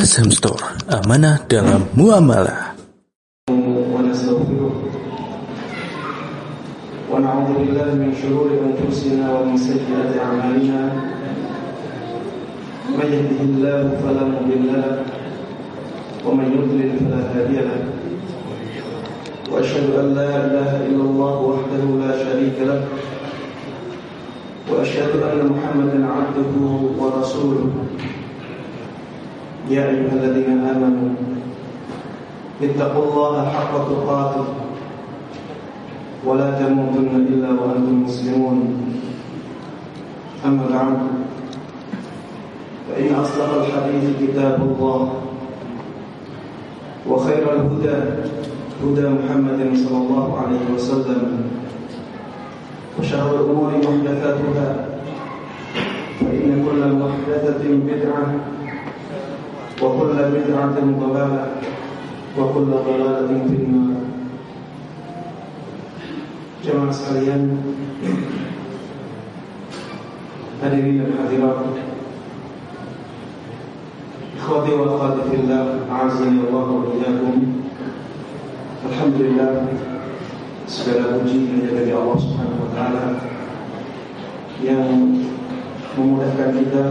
Asham 0.00 0.32
Store, 0.32 0.56
amanah 0.88 1.44
dalam 1.44 1.84
muamalah. 1.92 2.72
ونعوذ 7.10 7.48
بالله 7.58 7.88
من 8.00 8.10
شرور 8.16 8.48
أنفسنا 8.48 9.26
ومن 9.28 9.56
سيئات 9.60 10.16
أعمالنا 10.16 10.80
من 12.96 13.08
يهده 13.12 13.40
الله 13.44 13.80
فلا 14.00 14.24
مضل 14.24 14.62
له 14.72 15.04
ومن 16.24 16.46
يضلل 16.48 16.90
فلا 17.02 17.20
هادي 17.34 17.58
له 17.60 17.80
وأشهد 19.52 19.86
أن 20.00 20.06
لا 20.16 20.30
إله 20.48 20.70
إلا 20.86 21.04
الله 21.10 21.36
وحده 21.50 21.82
لا 22.00 22.12
شريك 22.24 22.56
له 22.64 22.80
وأشهد 24.70 25.12
أن 25.18 25.38
محمدا 25.50 25.98
عبده 26.08 26.54
ورسوله 26.96 27.68
يا 29.68 29.82
أيها 29.90 30.12
الذين 30.12 30.64
آمنوا 30.64 31.10
اتقوا 32.62 33.04
الله 33.04 33.34
حق 33.48 33.72
تقاته. 33.88 34.46
ولا 36.24 36.48
تموتن 36.60 37.12
إلا 37.32 37.50
وأنتم 37.56 38.04
مسلمون. 38.04 38.58
أما 40.44 40.64
بعد 40.72 40.98
فإن 42.88 43.14
أصدق 43.14 43.50
الحديث 43.64 44.04
كتاب 44.20 44.56
الله 44.62 45.12
وخير 47.08 47.44
الهدى 47.52 47.98
هدى 48.84 49.06
محمد 49.08 49.60
صلى 49.76 49.96
الله 49.96 50.26
عليه 50.38 50.64
وسلم 50.74 51.22
وشر 52.98 53.30
الأمور 53.40 53.70
محدثاتها 53.84 54.68
فإن 56.20 56.48
كل 56.64 56.80
محدثة 56.92 57.62
بدعة 57.68 58.24
وكل 59.80 60.12
بدعة 60.12 60.76
ضلالة 60.76 61.44
وكل 62.38 62.70
ضلالة 62.70 63.30
في 63.48 63.56
النار. 63.64 64.00
جمع 66.64 66.92
سريان 66.92 67.56
حاضرين 70.60 71.00
الحاضرات 71.00 71.64
إخوتي 74.40 74.72
وأخواتي 74.76 75.20
في 75.30 75.36
الله 75.40 75.64
أعزني 75.88 76.40
الله 76.44 76.68
وإياكم. 76.70 77.36
الحمد 78.88 79.16
لله 79.20 79.52
سبحانه 80.68 81.24
وتعالى 81.24 81.48
إلى 81.56 81.68
نبي 81.80 81.92
الله 81.96 82.16
سبحانه 82.20 82.56
وتعالى. 82.64 83.04
Yang 84.60 85.24
memudahkan 85.96 86.50
kita 86.52 86.84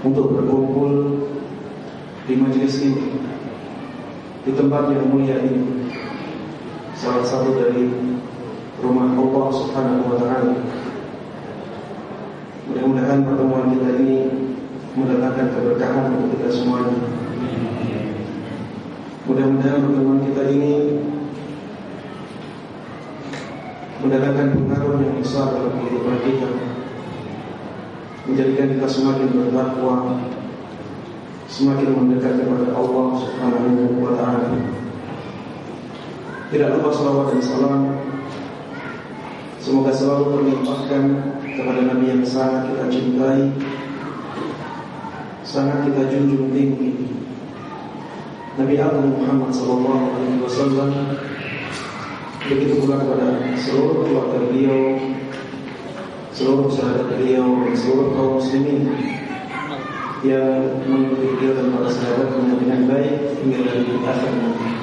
untuk 0.00 0.32
berkumpul 0.32 0.92
di 2.26 2.34
majelis 2.34 2.82
ini 2.82 3.06
di 4.42 4.50
tempat 4.50 4.90
yang 4.90 5.06
mulia 5.14 5.38
ini 5.46 5.90
salah 6.98 7.22
satu 7.22 7.54
dari 7.54 7.86
rumah 8.82 9.14
Allah 9.14 9.46
Subhanahu 9.54 10.10
wa 10.10 10.16
taala. 10.18 10.54
Mudah-mudahan 12.66 13.22
pertemuan 13.22 13.70
kita 13.78 13.90
ini 14.02 14.18
mendatangkan 14.98 15.54
keberkahan 15.54 16.04
untuk 16.18 16.28
kita 16.34 16.48
semuanya. 16.50 16.98
Mudah-mudahan 19.30 19.86
pertemuan 19.86 20.20
kita 20.26 20.42
ini 20.50 20.74
mendatangkan 24.02 24.48
pengaruh 24.54 24.98
yang 24.98 25.16
besar 25.22 25.46
dalam 25.54 25.78
kehidupan 25.78 26.18
kita. 26.26 26.50
Menjadikan 28.26 28.66
kita 28.74 28.86
semakin 28.90 29.28
bertakwa, 29.30 30.18
semakin 31.46 31.94
mendekat 31.94 32.42
kepada 32.42 32.74
Allah 32.74 33.06
Subhanahu 33.22 34.02
wa 34.02 34.12
taala. 34.18 34.50
Tidak 36.50 36.68
lupa 36.78 36.90
salawat 36.94 37.26
dan 37.34 37.42
salam. 37.42 37.82
Semoga 39.58 39.90
selalu 39.90 40.24
terlimpahkan 40.30 41.04
kepada 41.42 41.80
Nabi 41.90 42.06
yang 42.06 42.22
sangat 42.22 42.70
kita 42.70 42.86
cintai 42.86 43.50
Sangat 45.42 45.90
kita 45.90 46.06
junjung 46.06 46.54
tinggi. 46.54 47.10
Nabi 48.54 48.78
Agung 48.78 49.18
Muhammad 49.18 49.50
Sallallahu 49.50 50.04
Alaihi 50.14 50.38
Wasallam 50.38 50.90
Begitu 52.46 52.78
pula 52.78 53.02
kepada 53.02 53.42
seluruh 53.58 54.06
keluarga 54.06 54.38
beliau 54.46 55.02
Seluruh 56.30 56.70
sahabat 56.70 57.18
beliau 57.18 57.66
Dan 57.66 57.74
seluruh 57.74 58.14
kaum 58.14 58.38
muslimin 58.38 59.15
Yang 60.24 60.86
mengikuti 60.88 61.26
beliau 61.36 61.52
dan 61.60 61.66
para 61.76 61.88
sahabat 61.92 62.28
dengan 62.56 62.88
baik 62.88 63.36
Hingga 63.36 63.58
dari 63.68 63.84
akhir 64.00 64.32
nanti 64.32 64.76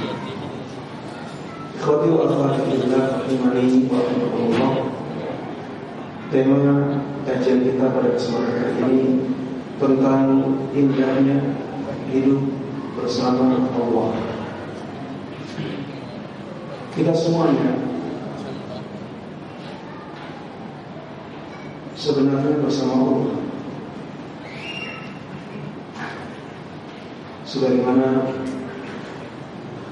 Ikhwati 1.84 2.16
wa 2.16 2.24
akhwati 2.32 2.80
fillah 2.80 3.28
rahimani 3.28 3.92
wa 3.92 4.00
rahmatullah. 4.08 4.72
Tema 6.32 6.64
kajian 7.28 7.60
kita 7.60 7.92
pada 7.92 8.16
kesempatan 8.16 8.80
kali 8.80 8.96
ini 9.04 9.20
tentang 9.76 10.48
indahnya 10.72 11.60
hidup 12.08 12.40
bersama 12.96 13.68
Allah. 13.76 14.16
Kita 16.96 17.12
semuanya 17.12 17.84
sebenarnya 22.00 22.64
bersama 22.64 22.96
Allah. 22.96 23.43
Sebagaimana 27.54 28.26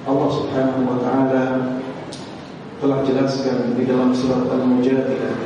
Allah 0.10 0.30
Subhanahu 0.34 0.82
wa 0.82 0.98
taala 0.98 1.78
telah 2.82 3.06
jelaskan 3.06 3.78
di 3.78 3.86
dalam 3.86 4.10
surat 4.18 4.50
Al-Mujadilah 4.50 5.38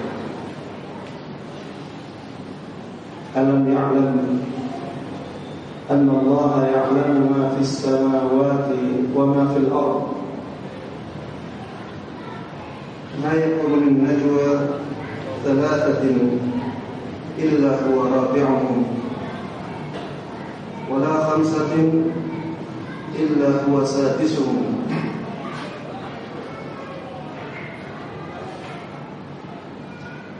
Alam 3.36 3.68
ya'lam 3.68 4.16
anna 5.92 6.12
Allah 6.24 6.52
ya'lamu 6.72 7.36
ma 7.36 7.52
fis 7.59 7.84
samawati 7.84 9.12
wa 9.12 9.36
ma 9.36 9.52
fil 9.52 9.68
ard 9.76 10.16
ما 13.20 13.32
يكون 13.32 13.72
من 13.80 13.94
نجوى 14.08 14.52
ثلاثة 15.44 16.03
إلا 17.40 17.72
هو 17.88 17.96
رابعهم 18.08 19.04
ولا 20.94 21.12
خمسة 21.31 21.72
إلا 23.19 23.50
هو 23.69 23.84
سادسهم 23.84 24.66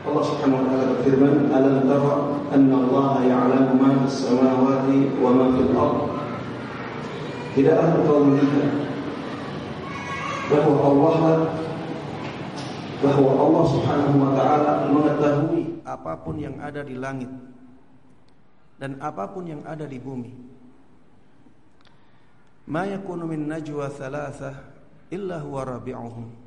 Allah 0.01 0.27
Subhanahu 0.27 0.59
wa 0.59 0.67
taala 0.67 0.85
berfirman, 0.97 1.53
"Alam 1.55 1.87
tara 1.87 2.15
anna 2.51 2.75
Allah 2.83 3.11
ya'lamu 3.21 3.79
ma 3.79 3.89
fis 4.03 4.27
samawati 4.27 5.13
wa 5.21 5.29
ma 5.31 5.45
fil 5.55 5.71
ard?" 5.71 5.97
Tidakkah 7.55 8.01
engkau 8.01 8.27
melihat 8.27 8.67
bahwa 10.51 10.75
Allah 10.83 11.15
bahwa 13.01 13.31
Allah 13.39 13.63
Subhanahu 13.71 14.15
wa 14.19 14.29
taala 14.35 14.71
mengetahui 14.91 15.79
apapun 15.87 16.35
yang 16.43 16.55
ada 16.59 16.83
di 16.83 16.99
langit 16.99 17.31
dan 18.76 19.00
apa 19.00 19.24
pun 19.32 19.48
yang 19.48 19.62
ada 19.64 19.88
di 19.88 19.96
bumi. 19.96 20.32
Ma 22.68 22.84
yakunu 22.84 23.24
min 23.24 23.48
najwa 23.48 23.88
thalathah 23.88 24.54
illa 25.08 25.40
huwa 25.40 25.60
rabi'uhum. 25.64 26.46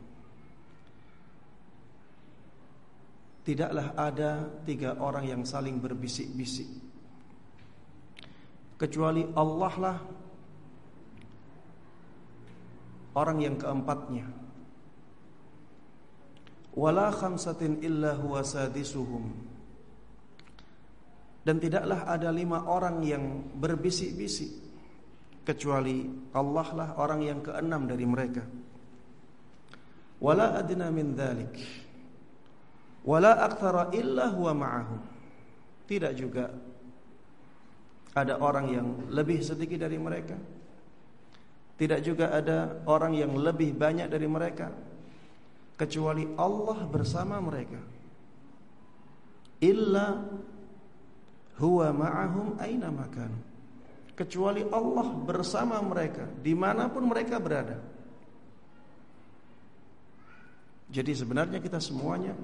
Tidaklah 3.50 3.98
ada 3.98 4.46
tiga 4.62 4.94
orang 5.02 5.26
yang 5.26 5.42
saling 5.42 5.82
berbisik-bisik 5.82 6.70
Kecuali 8.78 9.25
Allah 9.34 9.74
lah 9.82 9.98
Orang 13.18 13.42
yang 13.42 13.58
keempatnya 13.58 14.30
Wala 16.78 17.10
khamsatin 17.10 17.82
illa 17.82 18.14
huwa 18.22 18.46
sadisuhum 18.46 19.49
Dan 21.44 21.57
tidaklah 21.57 22.06
ada 22.06 22.30
lima 22.30 22.68
orang 22.68 23.00
yang 23.03 23.24
berbisik-bisik 23.56 24.68
Kecuali 25.47 26.03
Allah 26.36 26.68
lah 26.75 26.89
orang 27.00 27.25
yang 27.25 27.39
keenam 27.39 27.88
dari 27.88 28.06
mereka 28.06 28.44
Wala 30.19 30.59
adna 30.59 30.91
min 30.91 31.15
dhalik 31.15 31.56
Wala 33.09 33.39
aktsara 33.47 33.95
illa 33.95 34.27
huwa 34.30 34.53
ma'ahum. 34.53 35.01
Tidak 35.88 36.13
juga 36.13 36.51
ada 38.13 38.38
orang 38.38 38.65
yang 38.69 38.88
lebih 39.09 39.39
sedikit 39.39 39.81
dari 39.81 39.95
mereka. 39.95 40.36
Tidak 41.80 42.00
juga 42.03 42.36
ada 42.36 42.83
orang 42.91 43.15
yang 43.15 43.31
lebih 43.39 43.71
banyak 43.71 44.12
dari 44.12 44.27
mereka 44.27 44.68
kecuali 45.80 46.27
Allah 46.36 46.80
bersama 46.91 47.39
mereka. 47.39 47.80
Illa 49.63 50.19
huwa 51.60 51.92
ma'ahum 51.92 52.58
aina 52.58 52.90
makan. 52.90 53.52
kecuali 54.20 54.68
Allah 54.68 55.16
bersama 55.24 55.80
mereka 55.80 56.28
di 56.44 56.52
mana 56.52 56.92
pun 56.92 57.08
mereka 57.08 57.40
berada. 57.40 57.80
Jadi 60.92 61.16
sebenarnya 61.16 61.64
kita 61.64 61.80
semuanya 61.80 62.36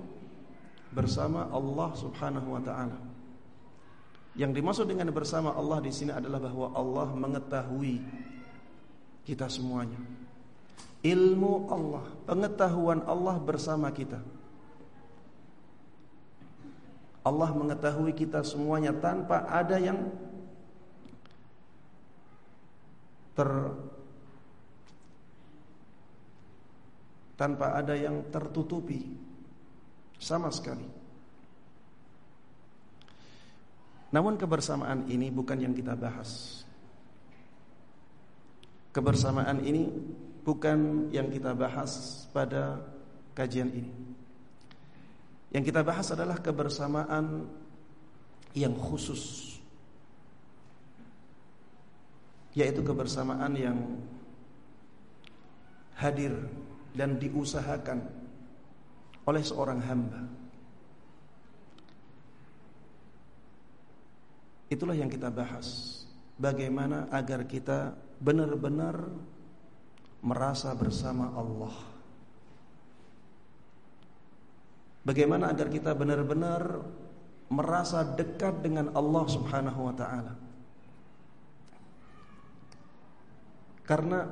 bersama 0.95 1.51
Allah 1.51 1.91
Subhanahu 1.99 2.55
wa 2.55 2.61
taala. 2.63 2.95
Yang 4.39 4.51
dimaksud 4.55 4.85
dengan 4.87 5.11
bersama 5.11 5.51
Allah 5.51 5.83
di 5.83 5.91
sini 5.91 6.15
adalah 6.15 6.39
bahwa 6.39 6.71
Allah 6.71 7.07
mengetahui 7.11 7.99
kita 9.27 9.51
semuanya. 9.51 9.99
Ilmu 11.03 11.67
Allah, 11.67 12.05
pengetahuan 12.23 13.03
Allah 13.03 13.35
bersama 13.39 13.91
kita. 13.91 14.19
Allah 17.25 17.49
mengetahui 17.49 18.13
kita 18.13 18.45
semuanya 18.45 18.93
tanpa 18.93 19.49
ada 19.49 19.81
yang 19.81 20.13
ter 23.33 23.49
tanpa 27.33 27.75
ada 27.75 27.97
yang 27.97 28.29
tertutupi 28.29 29.17
sama 30.21 30.53
sekali. 30.53 30.87
Namun 34.13 34.39
kebersamaan 34.39 35.09
ini 35.11 35.27
bukan 35.33 35.59
yang 35.59 35.73
kita 35.75 35.97
bahas. 35.97 36.63
Kebersamaan 38.95 39.59
ini 39.65 39.91
bukan 40.45 41.11
yang 41.11 41.27
kita 41.27 41.51
bahas 41.51 42.23
pada 42.31 42.79
kajian 43.35 43.67
ini. 43.75 44.04
Yang 45.55 45.71
kita 45.71 45.87
bahas 45.87 46.11
adalah 46.11 46.35
kebersamaan 46.43 47.47
yang 48.51 48.75
khusus 48.75 49.55
yaitu 52.55 52.79
kebersamaan 52.83 53.51
yang 53.55 53.79
hadir 55.99 56.31
dan 56.95 57.19
diusahakan 57.19 58.03
oleh 59.27 59.43
seorang 59.43 59.79
hamba. 59.83 60.23
Itulah 64.71 64.95
yang 64.95 65.11
kita 65.11 65.31
bahas. 65.31 66.03
Bagaimana 66.35 67.07
agar 67.11 67.47
kita 67.47 67.95
benar-benar 68.19 69.07
merasa 70.19 70.71
bersama 70.75 71.31
Allah. 71.31 71.94
Bagaimana 75.05 75.53
agar 75.53 75.69
kita 75.69 75.93
benar-benar 75.93 76.81
merasa 77.53 78.01
dekat 78.01 78.65
dengan 78.65 78.89
Allah 78.97 79.25
Subhanahu 79.29 79.79
wa 79.85 79.93
taala. 79.93 80.33
Karena 83.85 84.25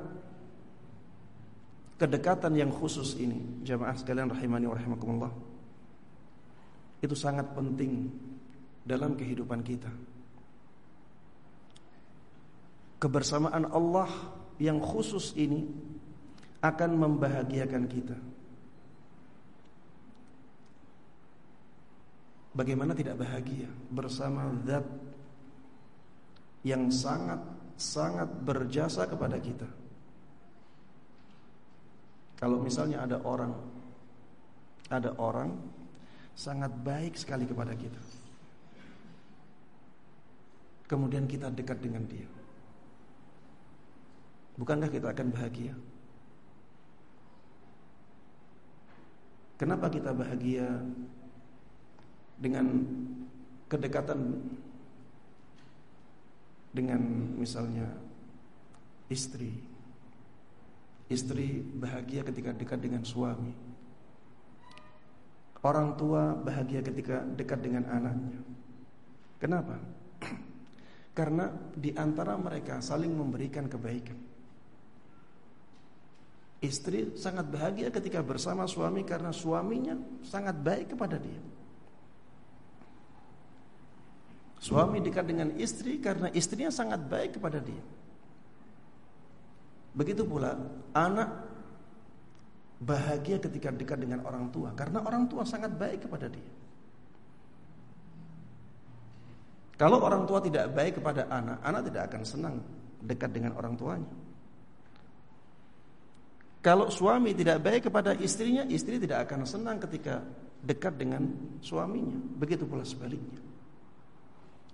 kedekatan 1.94 2.58
yang 2.58 2.74
khusus 2.74 3.14
ini, 3.22 3.62
jamaah 3.62 3.94
sekalian 3.94 4.34
rahimani 4.34 4.66
wa 4.66 4.74
rahimakumullah, 4.74 5.32
itu 7.06 7.14
sangat 7.14 7.54
penting 7.54 8.10
dalam 8.82 9.14
kehidupan 9.14 9.62
kita. 9.62 9.94
Kebersamaan 12.98 13.70
Allah 13.70 14.10
yang 14.58 14.82
khusus 14.82 15.38
ini 15.38 15.70
akan 16.58 16.90
membahagiakan 16.98 17.84
kita. 17.86 18.16
Bagaimana 22.54 22.94
tidak 22.94 23.18
bahagia 23.18 23.66
bersama 23.90 24.54
zat 24.62 24.86
yang 26.62 26.86
sangat 26.88 27.42
sangat 27.74 28.30
berjasa 28.46 29.04
kepada 29.10 29.36
kita. 29.42 29.66
Kalau 32.38 32.62
misalnya 32.62 33.02
ada 33.02 33.18
orang 33.26 33.52
ada 34.86 35.10
orang 35.18 35.50
sangat 36.38 36.70
baik 36.82 37.18
sekali 37.18 37.46
kepada 37.46 37.74
kita. 37.74 37.98
Kemudian 40.84 41.24
kita 41.24 41.48
dekat 41.50 41.80
dengan 41.80 42.04
dia. 42.06 42.28
Bukankah 44.54 44.90
kita 44.92 45.10
akan 45.10 45.28
bahagia? 45.34 45.74
Kenapa 49.58 49.88
kita 49.88 50.12
bahagia 50.12 50.66
dengan 52.38 52.66
kedekatan 53.70 54.20
dengan 56.74 57.00
misalnya 57.38 57.86
istri. 59.06 59.54
Istri 61.06 61.62
bahagia 61.78 62.26
ketika 62.26 62.50
dekat 62.50 62.80
dengan 62.82 63.06
suami. 63.06 63.54
Orang 65.64 65.96
tua 65.96 66.36
bahagia 66.36 66.84
ketika 66.84 67.24
dekat 67.24 67.60
dengan 67.62 67.88
anaknya. 67.88 68.40
Kenapa? 69.40 69.76
Karena 71.18 71.48
di 71.72 71.94
antara 71.94 72.34
mereka 72.36 72.80
saling 72.80 73.12
memberikan 73.12 73.70
kebaikan. 73.70 74.18
Istri 76.64 77.20
sangat 77.20 77.52
bahagia 77.52 77.92
ketika 77.92 78.24
bersama 78.24 78.64
suami 78.64 79.04
karena 79.04 79.28
suaminya 79.36 80.00
sangat 80.24 80.56
baik 80.56 80.96
kepada 80.96 81.20
dia. 81.20 81.36
Suami 84.64 84.96
dekat 85.04 85.28
dengan 85.28 85.52
istri 85.60 86.00
karena 86.00 86.32
istrinya 86.32 86.72
sangat 86.72 87.04
baik 87.04 87.36
kepada 87.36 87.60
dia. 87.60 87.84
Begitu 89.92 90.24
pula 90.24 90.56
anak 90.96 91.28
bahagia 92.80 93.36
ketika 93.44 93.68
dekat 93.68 94.00
dengan 94.00 94.24
orang 94.24 94.48
tua 94.48 94.72
karena 94.72 95.04
orang 95.04 95.28
tua 95.28 95.44
sangat 95.44 95.68
baik 95.76 96.08
kepada 96.08 96.32
dia. 96.32 96.48
Kalau 99.76 100.00
orang 100.00 100.24
tua 100.24 100.40
tidak 100.40 100.72
baik 100.72 100.96
kepada 100.96 101.28
anak, 101.28 101.60
anak 101.60 101.82
tidak 101.84 102.02
akan 102.08 102.22
senang 102.24 102.56
dekat 103.04 103.36
dengan 103.36 103.52
orang 103.60 103.76
tuanya. 103.76 104.10
Kalau 106.64 106.88
suami 106.88 107.36
tidak 107.36 107.60
baik 107.60 107.92
kepada 107.92 108.16
istrinya, 108.16 108.64
istri 108.64 108.96
tidak 108.96 109.28
akan 109.28 109.44
senang 109.44 109.76
ketika 109.76 110.24
dekat 110.64 110.96
dengan 110.96 111.28
suaminya. 111.60 112.16
Begitu 112.40 112.64
pula 112.64 112.80
sebaliknya. 112.80 113.53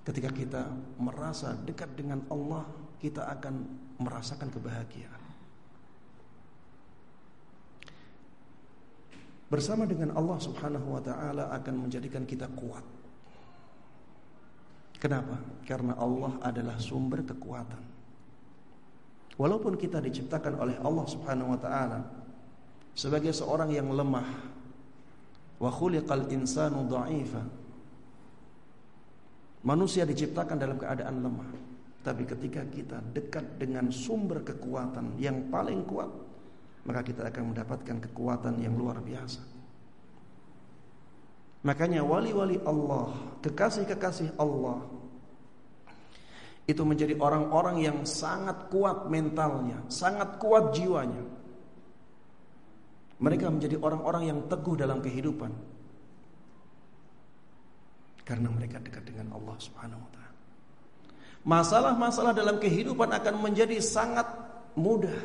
Ketika 0.01 0.33
kita 0.33 0.63
merasa 0.97 1.53
dekat 1.61 1.93
dengan 1.93 2.25
Allah, 2.33 2.65
kita 3.01 3.29
akan 3.29 3.55
merasakan 4.01 4.49
kebahagiaan. 4.49 5.21
Bersama 9.51 9.83
dengan 9.83 10.15
Allah 10.15 10.39
Subhanahu 10.39 10.95
wa 10.95 11.03
taala 11.03 11.51
akan 11.51 11.75
menjadikan 11.89 12.23
kita 12.23 12.47
kuat. 12.55 12.87
Kenapa? 15.01 15.43
Karena 15.67 15.99
Allah 15.99 16.39
adalah 16.45 16.79
sumber 16.79 17.27
kekuatan. 17.27 17.83
Walaupun 19.41 19.75
kita 19.81 19.99
diciptakan 19.99 20.61
oleh 20.61 20.77
Allah 20.85 21.07
Subhanahu 21.09 21.57
wa 21.57 21.61
taala 21.61 22.01
sebagai 22.93 23.33
seorang 23.33 23.73
yang 23.73 23.89
lemah, 23.89 24.29
wa 25.59 25.71
khuliqal 25.73 26.29
insanu 26.31 26.85
Manusia 29.61 30.09
diciptakan 30.09 30.57
dalam 30.57 30.81
keadaan 30.81 31.21
lemah. 31.21 31.51
Tapi 32.01 32.25
ketika 32.25 32.65
kita 32.65 32.99
dekat 33.13 33.61
dengan 33.61 33.93
sumber 33.93 34.41
kekuatan 34.41 35.21
yang 35.21 35.53
paling 35.53 35.85
kuat, 35.85 36.09
maka 36.89 37.05
kita 37.05 37.29
akan 37.29 37.53
mendapatkan 37.53 37.97
kekuatan 38.09 38.57
yang 38.57 38.73
luar 38.73 39.05
biasa. 39.05 39.45
Makanya 41.61 42.01
wali-wali 42.01 42.57
Allah, 42.65 43.13
kekasih-kekasih 43.45 44.41
Allah 44.41 44.81
itu 46.65 46.81
menjadi 46.81 47.21
orang-orang 47.21 47.85
yang 47.85 47.99
sangat 48.09 48.73
kuat 48.73 49.13
mentalnya, 49.13 49.85
sangat 49.93 50.41
kuat 50.41 50.73
jiwanya. 50.73 51.21
Mereka 53.21 53.53
menjadi 53.53 53.77
orang-orang 53.77 54.33
yang 54.33 54.39
teguh 54.49 54.81
dalam 54.81 55.05
kehidupan, 55.05 55.53
karena 58.31 58.47
mereka 58.47 58.79
dekat 58.79 59.03
dengan 59.11 59.35
Allah 59.35 59.59
Subhanahu 59.59 59.99
wa 59.99 60.11
taala. 60.15 60.39
Masalah-masalah 61.43 62.31
dalam 62.31 62.63
kehidupan 62.63 63.11
akan 63.11 63.35
menjadi 63.43 63.83
sangat 63.83 64.31
mudah 64.79 65.19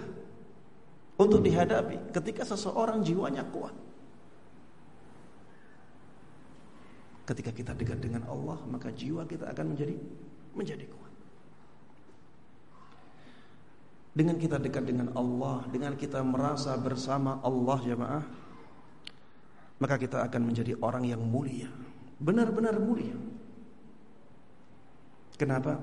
untuk 1.21 1.45
dihadapi 1.45 2.09
ketika 2.09 2.41
seseorang 2.41 3.05
jiwanya 3.05 3.45
kuat. 3.53 3.77
Ketika 7.29 7.53
kita 7.53 7.77
dekat 7.77 8.01
dengan 8.01 8.25
Allah, 8.25 8.57
maka 8.65 8.89
jiwa 8.89 9.21
kita 9.29 9.53
akan 9.53 9.77
menjadi 9.77 9.93
menjadi 10.57 10.85
kuat. 10.89 11.13
Dengan 14.17 14.41
kita 14.41 14.57
dekat 14.57 14.81
dengan 14.81 15.13
Allah, 15.13 15.61
dengan 15.69 15.93
kita 15.93 16.25
merasa 16.25 16.73
bersama 16.81 17.37
Allah 17.45 17.77
jemaah, 17.85 18.25
maka 19.77 19.95
kita 20.01 20.25
akan 20.25 20.41
menjadi 20.41 20.73
orang 20.81 21.05
yang 21.05 21.21
mulia 21.21 21.69
benar-benar 22.19 22.75
mulia. 22.79 23.15
Kenapa? 25.35 25.79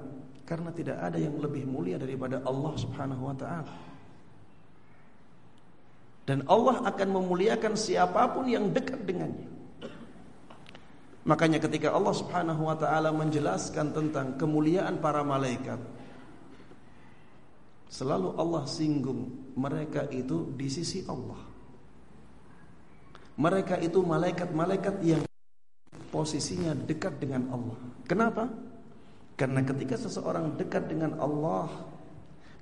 Karena 0.48 0.72
tidak 0.72 0.98
ada 1.00 1.20
yang 1.20 1.36
lebih 1.38 1.68
mulia 1.68 2.00
daripada 2.00 2.40
Allah 2.44 2.72
Subhanahu 2.76 3.22
wa 3.28 3.36
taala. 3.36 3.74
Dan 6.22 6.46
Allah 6.46 6.86
akan 6.86 7.08
memuliakan 7.18 7.74
siapa 7.74 8.30
pun 8.30 8.46
yang 8.46 8.70
dekat 8.70 9.02
dengannya. 9.02 9.50
Makanya 11.22 11.62
ketika 11.62 11.94
Allah 11.94 12.14
Subhanahu 12.14 12.66
wa 12.66 12.74
taala 12.74 13.14
menjelaskan 13.14 13.94
tentang 13.94 14.34
kemuliaan 14.38 14.98
para 14.98 15.22
malaikat, 15.22 15.78
selalu 17.92 18.34
Allah 18.34 18.64
singgung 18.66 19.52
mereka 19.54 20.08
itu 20.10 20.50
di 20.56 20.66
sisi 20.66 21.04
Allah. 21.06 21.38
Mereka 23.38 23.80
itu 23.80 24.02
malaikat-malaikat 24.02 24.96
yang 25.02 25.22
posisinya 26.12 26.76
dekat 26.76 27.16
dengan 27.16 27.48
Allah. 27.48 27.80
Kenapa? 28.04 28.44
Karena 29.40 29.64
ketika 29.64 29.96
seseorang 29.96 30.60
dekat 30.60 30.92
dengan 30.92 31.16
Allah, 31.16 31.72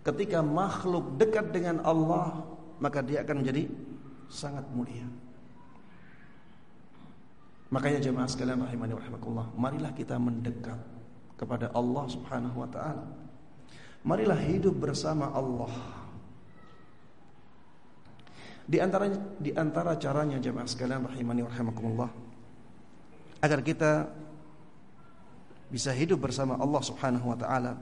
ketika 0.07 0.39
makhluk 0.39 1.19
dekat 1.19 1.51
dengan 1.51 1.83
Allah, 1.83 2.47
maka 2.79 3.03
dia 3.03 3.27
akan 3.27 3.43
menjadi 3.43 3.67
sangat 4.31 4.63
mulia. 4.71 5.05
Makanya 7.75 7.99
jemaah 7.99 8.31
sekalian 8.31 8.63
rahimani 8.63 8.95
rahimakumullah, 8.95 9.51
marilah 9.59 9.93
kita 9.95 10.15
mendekat 10.19 10.79
kepada 11.35 11.75
Allah 11.75 12.07
Subhanahu 12.07 12.57
wa 12.63 12.71
taala. 12.71 13.05
Marilah 14.07 14.39
hidup 14.39 14.79
bersama 14.79 15.29
Allah. 15.35 15.71
Di 18.71 18.79
antara 18.79 19.11
di 19.43 19.51
antara 19.53 19.99
caranya 19.99 20.39
jemaah 20.39 20.67
sekalian 20.67 21.03
rahimani 21.11 21.43
rahimakumullah 21.43 22.30
agar 23.41 23.61
kita 23.65 24.09
bisa 25.73 25.91
hidup 25.97 26.21
bersama 26.25 26.61
Allah 26.61 26.83
Subhanahu 26.85 27.33
wa 27.33 27.39
taala 27.39 27.73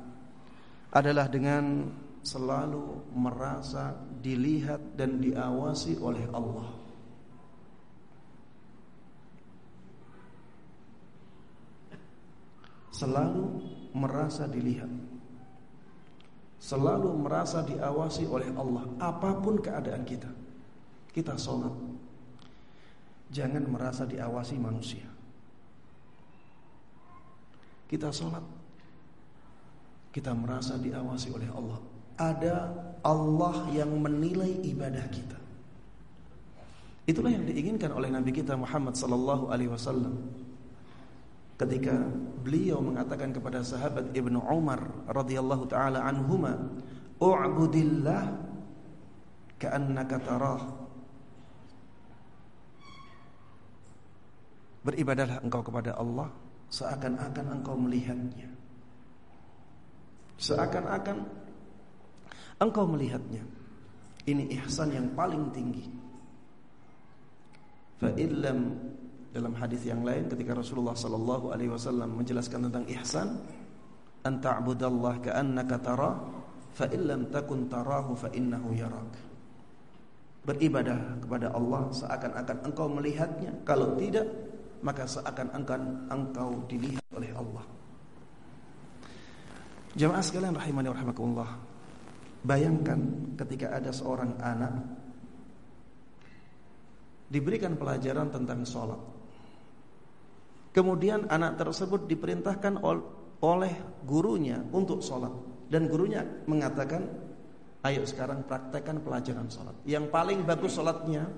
adalah 0.95 1.27
dengan 1.27 1.91
selalu 2.23 3.15
merasa 3.15 3.95
dilihat 4.23 4.99
dan 4.99 5.19
diawasi 5.23 5.99
oleh 6.01 6.25
Allah. 6.33 6.89
selalu 12.99 13.63
merasa 13.95 14.51
dilihat. 14.51 14.91
Selalu 16.59 17.15
merasa 17.23 17.63
diawasi 17.63 18.27
oleh 18.27 18.51
Allah. 18.59 18.91
Apa 18.99 19.39
pun 19.39 19.63
keadaan 19.63 20.03
kita 20.03 20.27
kita 21.15 21.39
sholat. 21.39 21.71
Jangan 23.31 23.63
merasa 23.71 24.03
diawasi 24.03 24.59
manusia 24.59 25.18
kita 27.89 28.13
sholat. 28.13 28.45
Kita 30.13 30.37
merasa 30.37 30.77
diawasi 30.77 31.33
oleh 31.33 31.49
Allah. 31.53 31.81
Ada 32.21 32.57
Allah 33.01 33.57
yang 33.73 33.91
menilai 33.97 34.61
ibadah 34.69 35.07
kita. 35.09 35.39
Itulah 37.09 37.33
yang 37.33 37.49
diinginkan 37.49 37.89
oleh 37.97 38.13
Nabi 38.13 38.37
kita 38.37 38.53
Muhammad 38.53 38.93
sallallahu 38.93 39.49
alaihi 39.49 39.73
wasallam. 39.73 40.21
Ketika 41.57 41.97
beliau 42.45 42.85
mengatakan 42.85 43.33
kepada 43.33 43.65
sahabat 43.65 44.13
Ibnu 44.13 44.39
Umar 44.45 44.85
radhiyallahu 45.09 45.65
taala 45.67 46.05
anhuma 46.05 46.55
u'budillah 47.19 48.23
ka'annaka 49.57 50.17
tarah. 50.23 50.63
Beribadahlah 54.85 55.41
engkau 55.43 55.65
kepada 55.65 55.97
Allah 55.97 56.29
seakan-akan 56.69 57.47
engkau 57.61 57.77
melihatnya. 57.77 58.49
Seakan-akan 60.39 61.17
engkau 62.61 62.85
melihatnya. 62.87 63.43
Ini 64.29 64.53
ihsan 64.61 64.93
yang 64.93 65.09
paling 65.17 65.49
tinggi. 65.57 65.89
Fa 67.99 68.13
illam 68.15 68.77
dalam 69.33 69.57
hadis 69.57 69.83
yang 69.89 70.05
lain 70.05 70.29
ketika 70.31 70.55
Rasulullah 70.55 70.95
sallallahu 70.95 71.51
alaihi 71.51 71.73
wasallam 71.73 72.15
menjelaskan 72.15 72.69
tentang 72.71 72.85
ihsan 73.01 73.29
an 74.23 74.39
ta'budallah 74.39 75.19
ka'annaka 75.25 75.77
tara 75.81 76.11
fa 76.77 76.87
illam 76.93 77.27
takun 77.33 77.67
tarahu 77.67 78.15
fa 78.15 78.29
innahu 78.37 78.77
yarak. 78.77 79.13
Beribadah 80.45 81.19
kepada 81.21 81.53
Allah 81.53 81.93
seakan-akan 81.93 82.57
engkau 82.69 82.87
melihatnya. 82.89 83.53
Kalau 83.69 83.97
tidak 84.01 84.25
maka 84.85 85.05
seakan-akan 85.07 86.11
engkau 86.11 86.65
dilihat 86.71 87.05
oleh 87.15 87.31
Allah. 87.35 87.65
Jemaah 89.99 90.23
sekalian 90.23 90.55
rahimani 90.55 90.89
rahimakumullah 90.95 91.51
bayangkan 92.47 93.35
ketika 93.35 93.75
ada 93.75 93.91
seorang 93.91 94.39
anak 94.39 94.75
diberikan 97.29 97.75
pelajaran 97.75 98.31
tentang 98.31 98.63
sholat. 98.63 99.01
Kemudian 100.73 101.27
anak 101.27 101.59
tersebut 101.59 102.07
diperintahkan 102.07 102.79
oleh 103.43 103.75
gurunya 104.07 104.63
untuk 104.71 105.03
sholat. 105.03 105.33
Dan 105.69 105.85
gurunya 105.91 106.25
mengatakan, 106.49 107.05
ayo 107.85 108.07
sekarang 108.07 108.47
praktekkan 108.47 109.03
pelajaran 109.05 109.51
sholat. 109.51 109.77
Yang 109.85 110.09
paling 110.09 110.47
bagus 110.47 110.79
sholatnya 110.79 111.29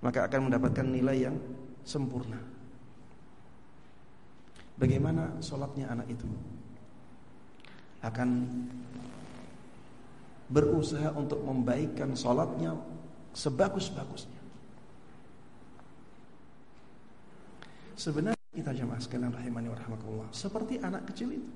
maka 0.00 0.24
akan 0.26 0.48
mendapatkan 0.48 0.86
nilai 0.88 1.28
yang 1.28 1.36
sempurna. 1.84 2.40
Bagaimana 4.80 5.36
sholatnya 5.44 5.92
anak 5.92 6.08
itu? 6.08 6.28
Akan 8.00 8.48
berusaha 10.48 11.12
untuk 11.12 11.44
membaikkan 11.44 12.16
sholatnya 12.16 12.74
sebagus-bagusnya. 13.36 14.40
Sebenarnya 18.00 18.40
kita 18.56 18.72
jemaah 18.72 18.96
sekalian 18.96 19.28
rahimani 19.28 19.68
wa 19.68 19.76
rahmatullah 19.76 20.28
Seperti 20.32 20.80
anak 20.80 21.12
kecil 21.12 21.36
itu 21.36 21.52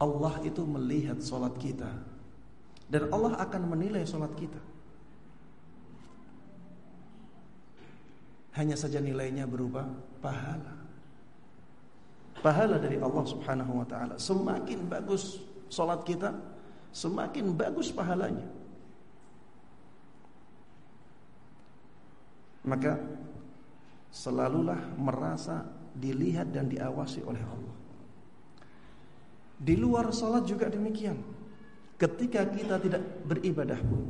Allah 0.00 0.40
itu 0.42 0.64
melihat 0.64 1.20
solat 1.20 1.54
kita 1.60 1.92
Dan 2.88 3.12
Allah 3.12 3.36
akan 3.36 3.76
menilai 3.76 4.08
solat 4.08 4.32
kita 4.32 4.73
Hanya 8.54 8.78
saja 8.78 9.02
nilainya 9.02 9.44
berupa 9.50 9.86
pahala 10.22 10.74
Pahala 12.38 12.78
dari 12.78 13.00
Allah 13.02 13.24
subhanahu 13.26 13.82
wa 13.82 13.86
ta'ala 13.86 14.14
Semakin 14.20 14.86
bagus 14.86 15.42
solat 15.66 16.06
kita 16.06 16.30
Semakin 16.94 17.50
bagus 17.54 17.90
pahalanya 17.90 18.46
Maka 22.64 22.96
selalulah 24.08 24.80
merasa 24.96 25.68
dilihat 25.94 26.50
dan 26.50 26.66
diawasi 26.66 27.20
oleh 27.22 27.42
Allah. 27.44 27.76
Di 29.60 29.76
luar 29.78 30.10
salat 30.10 30.48
juga 30.48 30.72
demikian. 30.72 31.20
Ketika 31.94 32.42
kita 32.50 32.80
tidak 32.82 33.02
beribadah 33.28 33.78
pun 33.78 34.02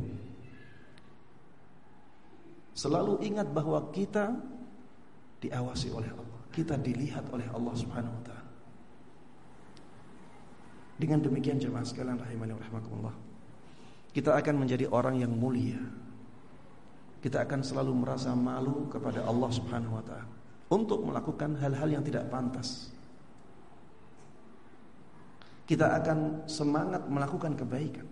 selalu 2.74 3.22
ingat 3.22 3.48
bahwa 3.54 3.80
kita 3.94 4.34
diawasi 5.40 5.94
oleh 5.94 6.10
Allah. 6.10 6.40
Kita 6.54 6.78
dilihat 6.78 7.26
oleh 7.34 7.46
Allah 7.50 7.74
Subhanahu 7.74 8.14
wa 8.14 8.22
taala. 8.22 8.46
Dengan 10.94 11.18
demikian 11.22 11.58
jemaah 11.58 11.82
sekalian 11.82 12.18
rahimani 12.18 12.54
rahimakumullah. 12.54 13.14
Kita 14.14 14.38
akan 14.38 14.62
menjadi 14.62 14.86
orang 14.86 15.18
yang 15.18 15.34
mulia 15.34 15.82
kita 17.24 17.40
akan 17.40 17.64
selalu 17.64 18.04
merasa 18.04 18.36
malu 18.36 18.84
kepada 18.92 19.24
Allah 19.24 19.48
Subhanahu 19.48 19.96
wa 19.96 20.04
taala 20.04 20.28
untuk 20.68 21.00
melakukan 21.08 21.56
hal-hal 21.56 21.88
yang 21.88 22.04
tidak 22.04 22.28
pantas. 22.28 22.92
Kita 25.64 25.96
akan 25.96 26.44
semangat 26.44 27.08
melakukan 27.08 27.56
kebaikan. 27.56 28.04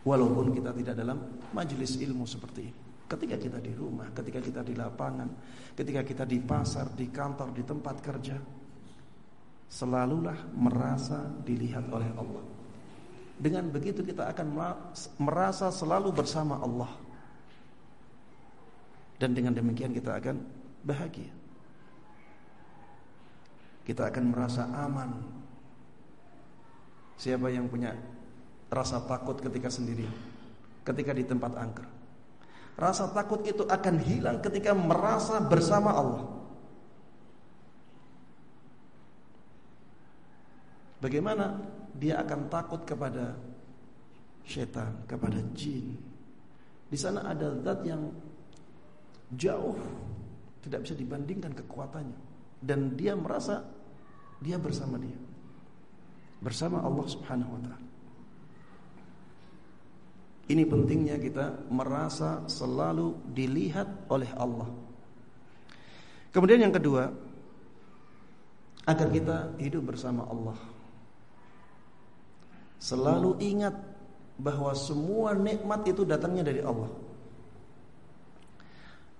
Walaupun 0.00 0.56
kita 0.56 0.72
tidak 0.72 0.94
dalam 0.96 1.18
majelis 1.52 2.00
ilmu 2.00 2.24
seperti 2.24 2.60
ini. 2.64 2.80
Ketika 3.10 3.36
kita 3.36 3.58
di 3.58 3.74
rumah, 3.74 4.08
ketika 4.14 4.38
kita 4.38 4.62
di 4.62 4.72
lapangan, 4.78 5.28
ketika 5.74 6.06
kita 6.06 6.24
di 6.24 6.38
pasar, 6.38 6.94
di 6.94 7.10
kantor, 7.10 7.50
di 7.50 7.66
tempat 7.66 7.98
kerja, 7.98 8.38
selalulah 9.66 10.38
merasa 10.54 11.26
dilihat 11.42 11.90
oleh 11.90 12.10
Allah. 12.14 12.44
Dengan 13.40 13.66
begitu 13.72 14.06
kita 14.06 14.30
akan 14.30 14.46
merasa 15.18 15.74
selalu 15.74 16.12
bersama 16.12 16.60
Allah. 16.62 16.92
Dan 19.20 19.36
dengan 19.36 19.52
demikian 19.52 19.92
kita 19.92 20.16
akan 20.16 20.36
bahagia. 20.86 21.32
Kita 23.84 24.06
akan 24.06 24.24
merasa 24.32 24.64
aman. 24.70 25.10
Siapa 27.20 27.52
yang 27.52 27.68
punya 27.68 27.92
rasa 28.70 29.02
takut 29.04 29.36
ketika 29.42 29.68
sendiri? 29.68 30.06
Ketika 30.86 31.12
di 31.12 31.26
tempat 31.26 31.52
angker. 31.58 31.86
Rasa 32.78 33.12
takut 33.12 33.44
itu 33.44 33.66
akan 33.68 33.96
hilang 34.00 34.40
ketika 34.40 34.72
merasa 34.72 35.36
bersama 35.42 35.92
Allah. 35.92 36.24
Bagaimana 41.02 41.60
dia 41.92 42.20
akan 42.24 42.48
takut 42.48 42.80
kepada 42.88 43.36
setan, 44.46 45.04
kepada 45.04 45.40
jin. 45.52 45.96
Di 46.88 46.96
sana 46.96 47.28
ada 47.28 47.52
zat 47.60 47.84
yang 47.84 48.08
jauh 49.36 49.76
tidak 50.60 50.84
bisa 50.84 50.94
dibandingkan 50.96 51.52
kekuatannya 51.56 52.18
dan 52.60 52.92
dia 52.96 53.16
merasa 53.16 53.64
dia 54.40 54.56
bersama 54.56 54.96
dia. 55.00 55.16
Bersama 56.40 56.80
Allah 56.80 57.06
Subhanahu 57.08 57.52
wa 57.56 57.60
taala. 57.60 57.89
Ini 60.50 60.66
pentingnya 60.66 61.14
kita 61.22 61.70
merasa 61.70 62.42
selalu 62.50 63.14
dilihat 63.30 64.10
oleh 64.10 64.26
Allah. 64.34 64.66
Kemudian 66.34 66.66
yang 66.66 66.74
kedua, 66.74 67.06
agar 68.82 69.08
kita 69.14 69.54
hidup 69.62 69.94
bersama 69.94 70.26
Allah. 70.26 70.58
Selalu 72.82 73.38
ingat 73.38 73.78
bahwa 74.40 74.72
semua 74.74 75.38
nikmat 75.38 75.86
itu 75.86 76.02
datangnya 76.02 76.42
dari 76.50 76.64
Allah. 76.66 76.90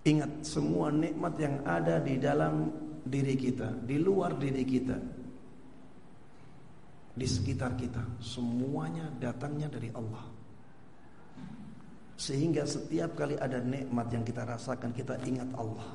Ingat 0.00 0.48
semua 0.48 0.88
nikmat 0.90 1.36
yang 1.36 1.60
ada 1.62 2.00
di 2.00 2.16
dalam 2.16 2.72
diri 3.04 3.36
kita, 3.36 3.68
di 3.84 4.00
luar 4.00 4.34
diri 4.34 4.64
kita, 4.64 4.96
di 7.12 7.26
sekitar 7.28 7.76
kita, 7.76 8.00
semuanya 8.18 9.12
datangnya 9.20 9.68
dari 9.68 9.92
Allah. 9.92 10.24
Sehingga 12.20 12.68
setiap 12.68 13.16
kali 13.16 13.40
ada 13.40 13.64
nikmat 13.64 14.12
yang 14.12 14.20
kita 14.20 14.44
rasakan 14.44 14.92
kita 14.92 15.16
ingat 15.24 15.48
Allah. 15.56 15.88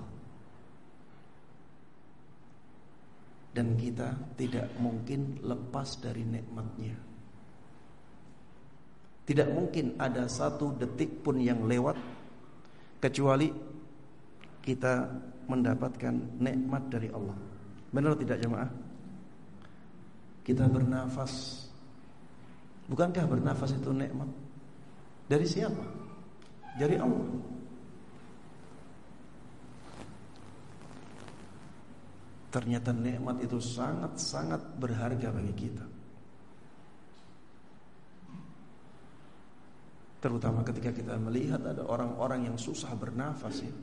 Dan 3.53 3.77
kita 3.77 4.09
tidak 4.33 4.73
mungkin 4.81 5.37
lepas 5.45 6.01
dari 6.01 6.25
nikmatnya. 6.25 6.97
Tidak 9.29 9.49
mungkin 9.53 10.01
ada 10.01 10.25
satu 10.25 10.73
detik 10.73 11.21
pun 11.21 11.37
yang 11.37 11.61
lewat 11.69 11.93
kecuali 12.97 13.53
kita 14.65 15.05
mendapatkan 15.45 16.41
nikmat 16.41 16.89
dari 16.89 17.13
Allah. 17.13 17.37
Benar 17.93 18.17
tidak 18.17 18.41
jemaah? 18.41 18.69
Kita 20.41 20.65
bernafas. 20.65 21.63
Bukankah 22.89 23.29
bernafas 23.29 23.77
itu 23.77 23.93
nikmat? 23.93 24.29
Dari 25.29 25.45
siapa? 25.45 26.04
Dari 26.75 26.99
Allah. 26.99 27.27
Ternyata 32.51 32.95
nikmat 32.95 33.43
itu 33.43 33.59
sangat-sangat 33.59 34.79
berharga 34.79 35.27
bagi 35.31 35.53
kita. 35.55 35.85
Terutama 40.23 40.63
ketika 40.63 40.89
kita 40.95 41.19
melihat 41.19 41.61
ada 41.61 41.83
orang-orang 41.85 42.49
yang 42.49 42.57
susah 42.57 42.95
bernafas 42.95 43.61
ya. 43.61 43.75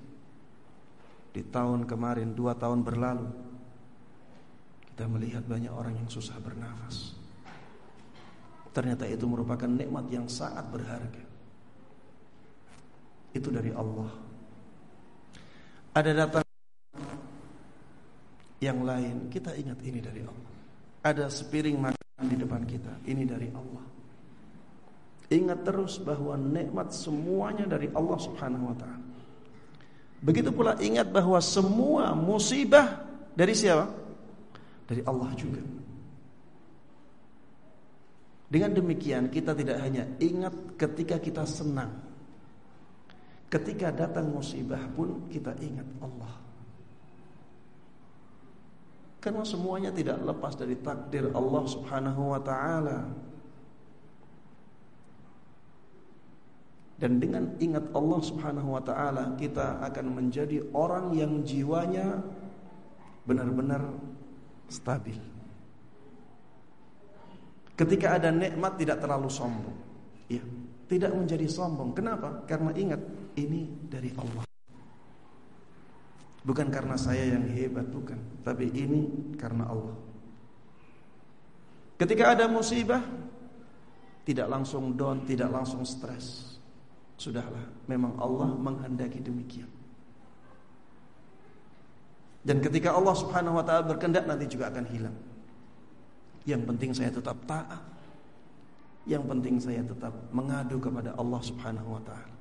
Di 1.32 1.40
tahun 1.48 1.88
kemarin, 1.88 2.36
dua 2.36 2.52
tahun 2.52 2.84
berlalu 2.84 3.24
Kita 4.92 5.08
melihat 5.08 5.40
banyak 5.48 5.72
orang 5.72 5.96
yang 5.96 6.04
susah 6.12 6.36
bernafas 6.44 7.16
Ternyata 8.68 9.08
itu 9.08 9.24
merupakan 9.24 9.64
nikmat 9.64 10.12
yang 10.12 10.28
sangat 10.28 10.68
berharga 10.68 11.31
itu 13.32 13.48
dari 13.48 13.72
Allah. 13.72 14.10
Ada 15.92 16.10
datang 16.24 16.44
yang 18.62 18.80
lain, 18.86 19.28
kita 19.28 19.52
ingat 19.58 19.80
ini 19.84 20.00
dari 20.00 20.22
Allah. 20.24 20.52
Ada 21.02 21.26
sepiring 21.28 21.76
makanan 21.82 22.26
di 22.30 22.36
depan 22.38 22.62
kita, 22.62 22.92
ini 23.10 23.26
dari 23.26 23.50
Allah. 23.50 23.84
Ingat 25.32 25.64
terus 25.64 25.96
bahwa 25.98 26.36
nikmat 26.36 26.92
semuanya 26.92 27.64
dari 27.64 27.88
Allah 27.92 28.18
Subhanahu 28.20 28.68
wa 28.68 28.76
taala. 28.76 29.00
Begitu 30.22 30.54
pula 30.54 30.78
ingat 30.78 31.10
bahwa 31.10 31.40
semua 31.42 32.14
musibah 32.14 33.02
dari 33.34 33.56
siapa? 33.56 33.90
Dari 34.86 35.02
Allah 35.02 35.32
juga. 35.34 35.58
Dengan 38.52 38.70
demikian 38.76 39.32
kita 39.32 39.56
tidak 39.56 39.80
hanya 39.80 40.04
ingat 40.20 40.76
ketika 40.76 41.16
kita 41.16 41.48
senang 41.48 42.11
Ketika 43.52 43.92
datang 43.92 44.32
musibah 44.32 44.80
pun 44.96 45.28
kita 45.28 45.52
ingat 45.60 45.84
Allah. 46.00 46.40
Karena 49.20 49.44
semuanya 49.44 49.92
tidak 49.92 50.24
lepas 50.24 50.56
dari 50.56 50.72
takdir 50.80 51.28
Allah 51.36 51.64
Subhanahu 51.68 52.32
wa 52.32 52.40
taala. 52.40 53.12
Dan 56.96 57.20
dengan 57.20 57.52
ingat 57.60 57.92
Allah 57.92 58.20
Subhanahu 58.24 58.72
wa 58.72 58.82
taala, 58.82 59.36
kita 59.36 59.84
akan 59.84 60.16
menjadi 60.16 60.64
orang 60.72 61.12
yang 61.12 61.44
jiwanya 61.44 62.24
benar-benar 63.28 63.84
stabil. 64.72 65.20
Ketika 67.76 68.16
ada 68.16 68.32
nikmat 68.32 68.80
tidak 68.80 69.02
terlalu 69.02 69.28
sombong. 69.28 69.76
Ya, 70.30 70.40
tidak 70.92 71.16
menjadi 71.16 71.48
sombong. 71.48 71.96
Kenapa? 71.96 72.44
Karena 72.44 72.68
ingat 72.76 73.00
ini 73.40 73.64
dari 73.88 74.12
Allah. 74.20 74.44
Bukan 76.44 76.68
karena 76.68 77.00
saya 77.00 77.32
yang 77.32 77.48
hebat, 77.48 77.88
bukan. 77.88 78.20
Tapi 78.44 78.68
ini 78.76 79.32
karena 79.40 79.72
Allah. 79.72 79.96
Ketika 81.96 82.36
ada 82.36 82.44
musibah, 82.50 83.00
tidak 84.28 84.52
langsung 84.52 84.92
down, 84.92 85.24
tidak 85.24 85.48
langsung 85.48 85.86
stres. 85.88 86.58
Sudahlah, 87.16 87.86
memang 87.86 88.18
Allah 88.18 88.50
menghendaki 88.52 89.22
demikian. 89.22 89.70
Dan 92.42 92.58
ketika 92.58 92.98
Allah 92.98 93.14
Subhanahu 93.14 93.62
wa 93.62 93.64
taala 93.64 93.86
berkehendak 93.86 94.26
nanti 94.26 94.50
juga 94.50 94.66
akan 94.74 94.84
hilang. 94.90 95.14
Yang 96.42 96.62
penting 96.66 96.90
saya 96.90 97.14
tetap 97.14 97.38
taat. 97.46 97.91
Yang 99.02 99.24
penting 99.26 99.56
saya 99.58 99.82
tetap 99.82 100.14
mengadu 100.30 100.78
kepada 100.78 101.14
Allah 101.18 101.40
Subhanahu 101.42 101.98
wa 101.98 102.02
taala. 102.06 102.36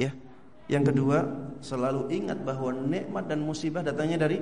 Ya. 0.00 0.10
Yang 0.64 0.96
kedua, 0.96 1.28
selalu 1.60 2.08
ingat 2.08 2.40
bahwa 2.40 2.72
nikmat 2.72 3.28
dan 3.28 3.44
musibah 3.44 3.84
datangnya 3.84 4.24
dari 4.24 4.40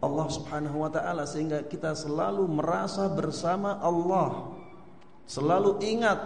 Allah 0.00 0.26
Subhanahu 0.32 0.88
wa 0.88 0.88
taala 0.88 1.28
sehingga 1.28 1.68
kita 1.68 1.92
selalu 1.92 2.48
merasa 2.48 3.12
bersama 3.12 3.76
Allah. 3.76 4.56
Selalu 5.28 5.84
ingat 5.84 6.16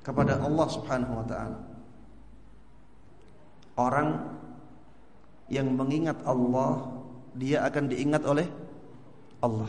kepada 0.00 0.40
Allah 0.40 0.66
Subhanahu 0.72 1.20
wa 1.20 1.26
taala. 1.28 1.58
Orang 3.76 4.08
yang 5.52 5.68
mengingat 5.76 6.16
Allah, 6.24 6.88
dia 7.36 7.66
akan 7.66 7.92
diingat 7.92 8.22
oleh 8.24 8.48
Allah. 9.44 9.68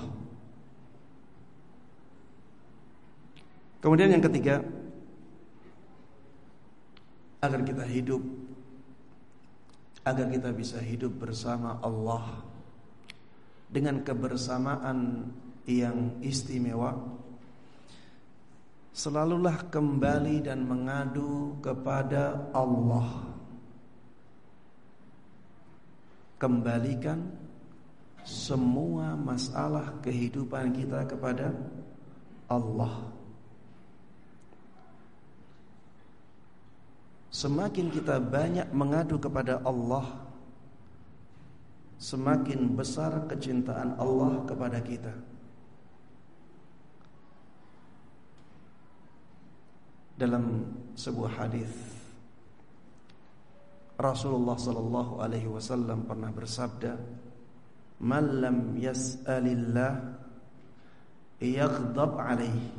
Kemudian 3.86 4.18
yang 4.18 4.26
ketiga, 4.26 4.66
agar 7.38 7.62
kita 7.62 7.86
hidup 7.86 8.18
agar 10.02 10.26
kita 10.34 10.50
bisa 10.58 10.82
hidup 10.82 11.14
bersama 11.22 11.78
Allah 11.86 12.42
dengan 13.70 14.02
kebersamaan 14.02 15.30
yang 15.70 16.18
istimewa 16.26 16.98
selalulah 18.90 19.70
kembali 19.70 20.42
dan 20.42 20.66
mengadu 20.66 21.62
kepada 21.62 22.50
Allah. 22.58 23.38
Kembalikan 26.42 27.22
semua 28.26 29.14
masalah 29.14 29.94
kehidupan 30.02 30.74
kita 30.74 31.06
kepada 31.06 31.54
Allah 32.50 33.15
Semakin 37.36 37.92
kita 37.92 38.16
banyak 38.24 38.72
mengadu 38.72 39.20
kepada 39.20 39.60
Allah 39.68 40.24
Semakin 42.00 42.76
besar 42.76 43.28
kecintaan 43.28 43.96
Allah 43.96 44.44
kepada 44.44 44.84
kita. 44.84 45.16
Dalam 50.16 50.64
sebuah 50.96 51.32
hadis 51.44 51.72
Rasulullah 53.96 54.56
sallallahu 54.56 55.20
alaihi 55.20 55.48
wasallam 55.48 56.08
pernah 56.08 56.32
bersabda 56.32 57.00
Man 58.00 58.44
lam 58.44 58.58
yas'alillah 58.80 59.92
yaghdab 61.40 62.12
alaihi. 62.16 62.72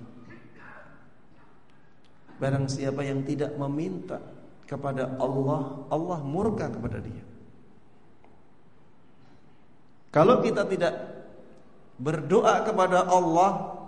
Barang 2.37 2.69
siapa 2.69 3.01
yang 3.01 3.25
tidak 3.25 3.57
meminta 3.57 4.36
kepada 4.66 5.14
Allah, 5.22 5.87
Allah 5.88 6.18
murka 6.26 6.66
kepada 6.68 6.98
dia. 6.98 7.24
Kalau 10.11 10.42
kita 10.42 10.66
tidak 10.66 10.94
berdoa 11.96 12.66
kepada 12.66 13.07
Allah, 13.07 13.79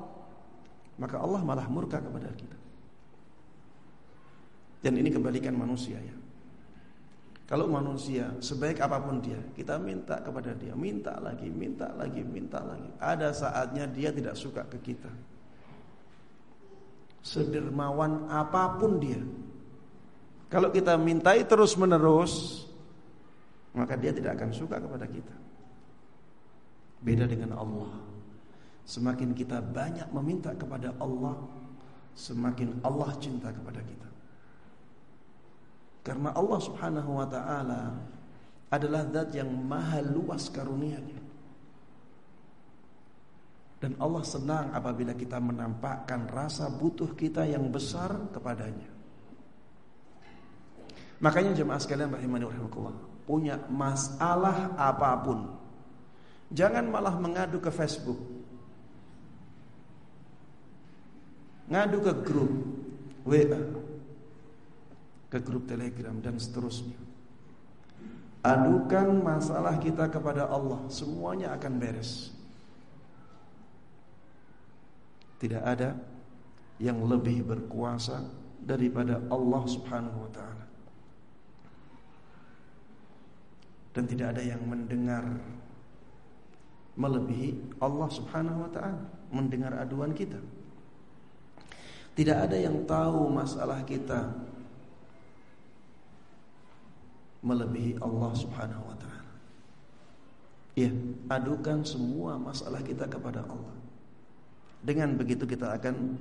maka 0.96 1.16
Allah 1.18 1.40
malah 1.42 1.66
murka 1.66 1.98
kepada 2.00 2.30
kita. 2.32 2.56
Dan 4.78 4.94
ini 5.02 5.10
kebalikan 5.10 5.58
manusia 5.58 5.98
ya. 5.98 6.16
Kalau 7.48 7.64
manusia 7.64 8.28
sebaik 8.44 8.76
apa 8.84 9.00
pun 9.00 9.24
dia, 9.24 9.40
kita 9.56 9.80
minta 9.80 10.20
kepada 10.20 10.52
dia, 10.52 10.76
minta 10.76 11.16
lagi, 11.16 11.48
minta 11.48 11.88
lagi, 11.96 12.20
minta 12.20 12.60
lagi. 12.60 12.92
Ada 13.00 13.32
saatnya 13.32 13.88
dia 13.88 14.12
tidak 14.12 14.36
suka 14.36 14.68
ke 14.68 14.76
kita. 14.84 15.08
Sedermawan 17.24 18.28
apa 18.28 18.76
pun 18.76 19.00
dia. 19.00 19.16
Kalau 20.48 20.72
kita 20.72 20.96
mintai 20.96 21.44
terus 21.44 21.76
menerus, 21.76 22.64
maka 23.76 24.00
dia 24.00 24.16
tidak 24.16 24.40
akan 24.40 24.50
suka 24.56 24.80
kepada 24.80 25.04
kita. 25.04 25.36
Beda 27.04 27.28
dengan 27.28 27.52
Allah. 27.54 27.92
Semakin 28.88 29.36
kita 29.36 29.60
banyak 29.60 30.08
meminta 30.16 30.56
kepada 30.56 30.96
Allah, 30.96 31.36
semakin 32.16 32.80
Allah 32.80 33.12
cinta 33.20 33.52
kepada 33.52 33.84
kita. 33.84 34.08
Karena 36.00 36.32
Allah 36.32 36.60
Subhanahu 36.64 37.10
wa 37.20 37.28
taala 37.28 37.92
adalah 38.72 39.04
zat 39.12 39.36
yang 39.36 39.52
maha 39.52 40.00
luas 40.00 40.48
karunia-Nya. 40.48 41.20
Dan 43.78 43.94
Allah 44.00 44.24
senang 44.24 44.72
apabila 44.72 45.12
kita 45.12 45.38
menampakkan 45.38 46.26
rasa 46.26 46.66
butuh 46.72 47.12
kita 47.12 47.44
yang 47.44 47.68
besar 47.70 48.32
kepadanya. 48.32 48.97
Makanya 51.18 51.50
jemaah 51.50 51.82
sekalian 51.82 52.14
rahimani 52.14 52.46
rahimakumullah, 52.46 52.94
punya 53.26 53.58
masalah 53.66 54.70
apa 54.78 55.10
pun, 55.18 55.50
jangan 56.54 56.86
malah 56.86 57.18
mengadu 57.18 57.58
ke 57.58 57.74
Facebook. 57.74 58.18
Ngadu 61.68 61.98
ke 62.00 62.12
grup 62.22 62.52
WA, 63.26 63.60
ke 65.28 65.38
grup 65.42 65.66
telegram 65.66 66.16
dan 66.22 66.38
seterusnya. 66.38 66.96
Adukan 68.40 69.18
masalah 69.18 69.76
kita 69.82 70.06
kepada 70.08 70.46
Allah, 70.46 70.86
semuanya 70.88 71.52
akan 71.58 71.72
beres. 71.76 72.30
Tidak 75.42 75.60
ada 75.60 75.98
yang 76.78 77.02
lebih 77.02 77.42
berkuasa 77.42 78.22
daripada 78.62 79.18
Allah 79.28 79.62
Subhanahu 79.66 80.24
wa 80.24 80.30
taala. 80.30 80.67
Dan 83.98 84.06
tidak 84.06 84.38
ada 84.38 84.46
yang 84.46 84.62
mendengar 84.62 85.26
melebihi 86.94 87.82
Allah 87.82 88.06
Subhanahu 88.14 88.62
wa 88.62 88.70
taala 88.70 89.02
mendengar 89.34 89.74
aduan 89.74 90.14
kita. 90.14 90.38
Tidak 92.14 92.38
ada 92.46 92.54
yang 92.54 92.86
tahu 92.86 93.26
masalah 93.26 93.82
kita 93.82 94.30
melebihi 97.42 97.98
Allah 97.98 98.30
Subhanahu 98.38 98.86
wa 98.86 98.94
taala. 99.02 99.34
Ya, 100.78 100.94
adukan 101.34 101.82
semua 101.82 102.38
masalah 102.38 102.78
kita 102.86 103.10
kepada 103.10 103.42
Allah. 103.50 103.74
Dengan 104.78 105.18
begitu 105.18 105.42
kita 105.42 105.74
akan 105.74 106.14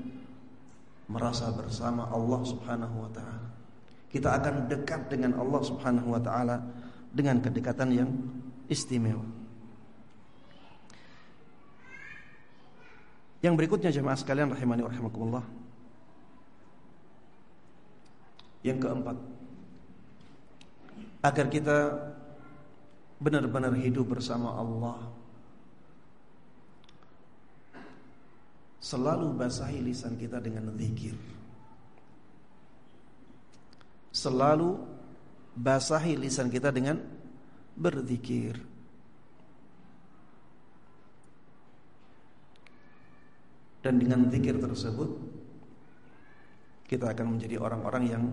merasa 1.06 1.54
bersama 1.54 2.10
Allah 2.10 2.42
Subhanahu 2.42 3.06
wa 3.06 3.12
taala. 3.13 3.54
Kita 4.10 4.34
akan 4.34 4.66
dekat 4.66 5.13
dengan 5.13 5.38
Allah 5.38 5.62
Subhanahu 5.62 6.18
wa 6.18 6.22
taala 6.26 6.58
dengan 7.17 7.41
kedekatan 7.41 7.89
yang 7.89 8.10
istimewa. 8.69 9.25
Yang 13.41 13.53
berikutnya 13.58 13.89
jemaah 13.89 14.17
sekalian 14.17 14.53
rahimani 14.53 14.86
wa 14.86 14.91
rahimakumullah. 14.93 15.45
Yang 18.62 18.77
keempat, 18.86 19.17
agar 21.25 21.45
kita 21.49 21.77
benar-benar 23.17 23.73
hidup 23.77 24.13
bersama 24.13 24.53
Allah. 24.53 24.97
Selalu 28.82 29.36
basahi 29.36 29.84
lisan 29.84 30.15
kita 30.15 30.38
dengan 30.39 30.71
zikir. 30.77 31.17
Selalu 34.15 34.97
basahi 35.58 36.13
lisan 36.22 36.54
kita 36.54 36.70
dengan 36.70 37.02
berzikir. 37.74 38.62
Dan 43.82 44.04
dengan 44.04 44.28
zikir 44.28 44.58
tersebut 44.60 45.10
kita 46.88 47.12
akan 47.12 47.38
menjadi 47.38 47.56
orang-orang 47.60 48.04
yang 48.08 48.24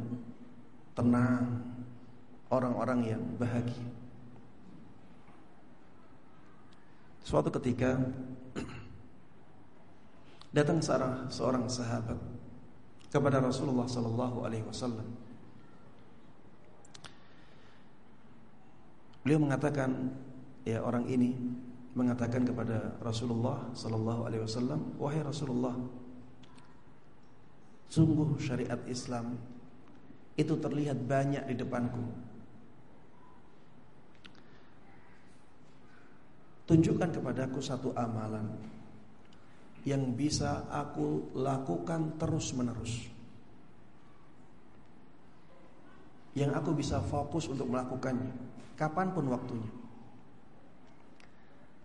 tenang, 0.95 1.63
orang-orang 2.51 3.01
yang 3.17 3.23
bahagia. 3.39 3.87
Suatu 7.25 7.49
ketika 7.49 7.97
datang 10.53 10.79
seorang, 10.79 11.27
seorang 11.33 11.65
sahabat 11.67 12.19
kepada 13.09 13.41
Rasulullah 13.41 13.87
sallallahu 13.87 14.45
alaihi 14.45 14.67
wasallam. 14.67 15.24
Beliau 19.25 19.41
mengatakan, 19.41 20.13
ya 20.69 20.85
orang 20.85 21.09
ini 21.09 21.33
mengatakan 21.97 22.45
kepada 22.45 23.01
Rasulullah 23.01 23.73
sallallahu 23.73 24.29
alaihi 24.29 24.45
wasallam, 24.45 24.81
"Wahai 25.01 25.25
Rasulullah, 25.25 25.75
sungguh 27.89 28.37
syariat 28.37 28.79
Islam 28.85 29.41
itu 30.37 30.55
terlihat 30.61 30.99
banyak 31.09 31.47
di 31.49 31.55
depanku 31.57 32.05
Tunjukkan 36.65 37.13
kepadaku 37.13 37.61
satu 37.61 37.93
amalan 37.93 38.49
yang 39.85 40.17
bisa 40.17 40.65
aku 40.73 41.37
lakukan 41.37 42.17
terus-menerus. 42.17 43.05
Yang 46.33 46.51
aku 46.57 46.71
bisa 46.73 47.05
fokus 47.05 47.53
untuk 47.53 47.69
melakukannya 47.69 48.33
kapan 48.75 49.15
pun 49.15 49.27
waktunya. 49.31 49.71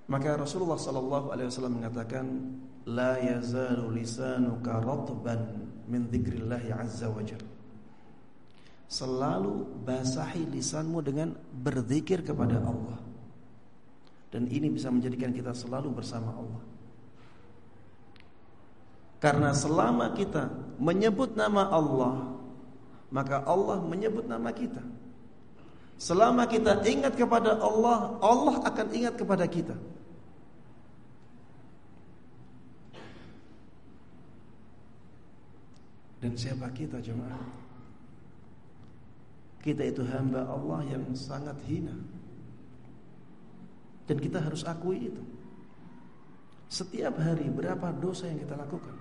Maka 0.09 0.41
Rasulullah 0.41 0.81
sallallahu 0.81 1.29
alaihi 1.29 1.53
wasallam 1.53 1.77
mengatakan 1.77 2.25
la 2.89 3.21
yazalu 3.21 3.93
lisanuka 3.93 4.81
ratban 4.81 5.69
min 5.85 6.09
dzikrillah 6.09 6.65
azza 6.81 7.13
wajalla. 7.13 7.53
Selalu 8.89 9.85
basahi 9.85 10.49
lisanmu 10.49 11.05
dengan 11.05 11.37
berzikir 11.53 12.25
kepada 12.25 12.57
Allah. 12.57 12.97
Dan 14.33 14.49
ini 14.49 14.73
bisa 14.73 14.89
menjadikan 14.89 15.29
kita 15.29 15.53
selalu 15.53 15.93
bersama 15.93 16.33
Allah. 16.33 16.63
Karena 19.21 19.53
selama 19.53 20.09
kita 20.17 20.49
menyebut 20.81 21.37
nama 21.37 21.69
Allah, 21.69 22.33
maka 23.13 23.45
Allah 23.45 23.77
menyebut 23.83 24.25
nama 24.25 24.49
kita. 24.49 24.81
Selama 25.99 26.47
kita 26.47 26.79
ingat 26.87 27.19
kepada 27.19 27.59
Allah, 27.59 28.15
Allah 28.23 28.55
akan 28.63 28.87
ingat 28.95 29.19
kepada 29.19 29.43
kita. 29.43 29.75
Dan 36.23 36.39
siapa 36.39 36.71
kita 36.71 37.03
jemaah? 37.03 37.43
Kita 39.59 39.83
itu 39.83 40.07
hamba 40.07 40.47
Allah 40.47 40.87
yang 40.87 41.03
sangat 41.11 41.59
hina. 41.67 41.95
Dan 44.07 44.23
kita 44.23 44.39
harus 44.39 44.63
akui 44.63 45.11
itu. 45.11 45.23
Setiap 46.71 47.19
hari 47.19 47.51
berapa 47.51 47.91
dosa 47.99 48.31
yang 48.31 48.39
kita 48.39 48.55
lakukan? 48.55 48.95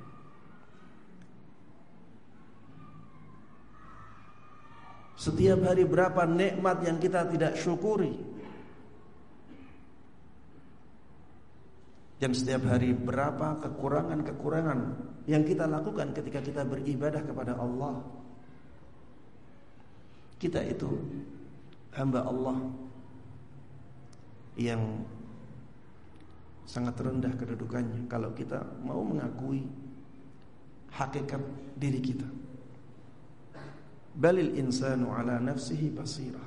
Setiap 5.29 5.61
hari 5.61 5.85
berapa 5.85 6.25
nikmat 6.25 6.89
yang 6.89 6.97
kita 6.97 7.29
tidak 7.29 7.53
syukuri? 7.61 8.17
Dan 12.17 12.33
setiap 12.33 12.65
hari 12.65 12.97
berapa 12.97 13.61
kekurangan-kekurangan 13.61 14.81
yang 15.29 15.45
kita 15.45 15.69
lakukan 15.69 16.17
ketika 16.17 16.41
kita 16.41 16.63
beribadah 16.65 17.21
kepada 17.21 17.61
Allah? 17.61 18.01
Kita 20.41 20.65
itu 20.65 20.97
hamba 21.93 22.25
Allah 22.25 22.59
yang 24.57 25.05
sangat 26.65 26.97
rendah 27.05 27.37
kedudukannya 27.37 28.09
kalau 28.09 28.33
kita 28.33 28.65
mau 28.81 29.05
mengakui 29.05 29.69
hakikat 30.89 31.45
diri 31.77 32.01
kita. 32.01 32.38
Balil 34.15 34.57
insanu 34.57 35.13
ala 35.13 35.41
nafsihi 35.41 35.93
basirah. 35.93 36.47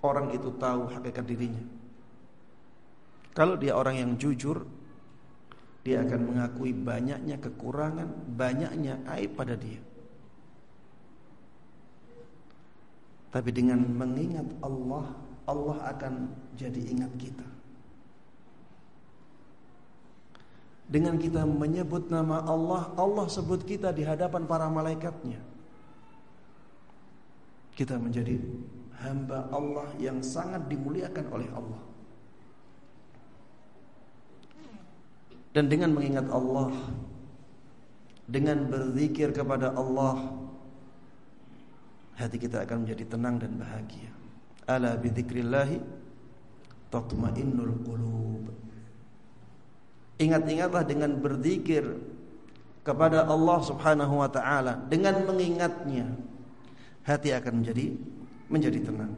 Orang 0.00 0.32
itu 0.32 0.52
tahu 0.56 0.88
hakikat 0.88 1.24
dirinya. 1.28 1.64
Kalau 3.36 3.54
dia 3.54 3.76
orang 3.76 3.96
yang 4.00 4.12
jujur, 4.18 4.64
Dia 5.80 6.04
akan 6.04 6.20
mengakui 6.28 6.76
banyaknya 6.76 7.40
kekurangan, 7.40 8.08
banyaknya 8.36 9.00
aib 9.16 9.32
pada 9.32 9.56
dia. 9.56 9.80
Tapi 13.32 13.48
dengan 13.54 13.80
mengingat 13.80 14.44
Allah, 14.60 15.16
Allah 15.48 15.78
akan 15.88 16.28
jadi 16.58 16.80
ingat 16.84 17.12
kita. 17.16 17.48
Dengan 20.90 21.16
kita 21.16 21.46
menyebut 21.46 22.10
nama 22.10 22.42
Allah, 22.44 22.90
Allah 22.98 23.26
sebut 23.30 23.62
kita 23.62 23.94
di 23.94 24.02
hadapan 24.02 24.44
para 24.44 24.66
malaikatnya. 24.66 25.38
Kita 27.80 27.96
menjadi 27.96 28.36
hamba 29.00 29.48
Allah 29.48 29.88
yang 29.96 30.20
sangat 30.20 30.68
dimuliakan 30.68 31.24
oleh 31.32 31.48
Allah. 31.56 31.80
Dan 35.56 35.66
dengan 35.66 35.96
mengingat 35.96 36.28
Allah 36.30 36.70
Dengan 38.30 38.70
berzikir 38.70 39.34
kepada 39.34 39.74
Allah 39.74 40.38
Hati 42.14 42.36
kita 42.36 42.62
akan 42.68 42.84
menjadi 42.84 43.16
tenang 43.16 43.40
dan 43.40 43.56
bahagia. 43.56 44.12
Ala 44.68 44.94
bidzikrillahi 45.00 45.80
Tatma'innul 46.92 47.74
qulub. 47.80 48.44
Ingat-ingatlah 50.20 50.84
dengan 50.84 51.16
berzikir 51.16 51.96
kepada 52.84 53.24
Allah 53.24 53.58
Subhanahu 53.64 54.20
wa 54.20 54.28
taala 54.28 54.76
dengan 54.92 55.24
mengingatnya 55.24 56.12
hati 57.04 57.32
akan 57.32 57.64
menjadi 57.64 57.96
menjadi 58.50 58.78
tenang. 58.82 59.14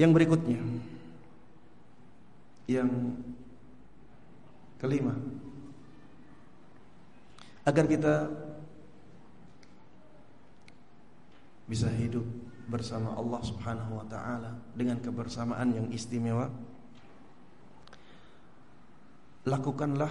Yang 0.00 0.10
berikutnya 0.16 0.60
yang 2.70 2.90
kelima 4.80 5.12
agar 7.66 7.84
kita 7.84 8.14
bisa 11.68 11.86
hidup 11.92 12.24
bersama 12.70 13.14
Allah 13.14 13.42
Subhanahu 13.42 13.98
wa 13.98 14.06
taala 14.06 14.56
dengan 14.74 14.98
kebersamaan 15.02 15.74
yang 15.74 15.86
istimewa 15.90 16.50
lakukanlah 19.44 20.10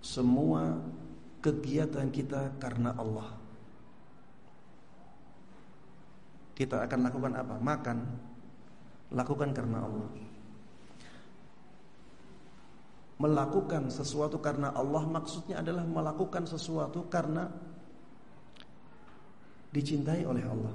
semua 0.00 0.80
kegiatan 1.46 2.10
kita 2.10 2.58
karena 2.58 2.90
Allah 2.98 3.38
kita 6.58 6.82
akan 6.82 7.00
lakukan 7.06 7.32
apa 7.38 7.54
makan 7.62 7.98
lakukan 9.14 9.54
karena 9.54 9.86
Allah 9.86 10.10
melakukan 13.16 13.88
sesuatu 13.88 14.42
karena 14.42 14.74
Allah 14.74 15.06
maksudnya 15.06 15.62
adalah 15.62 15.86
melakukan 15.86 16.44
sesuatu 16.44 17.06
karena 17.08 17.48
dicintai 19.76 20.24
oleh 20.24 20.44
Allah. 20.48 20.74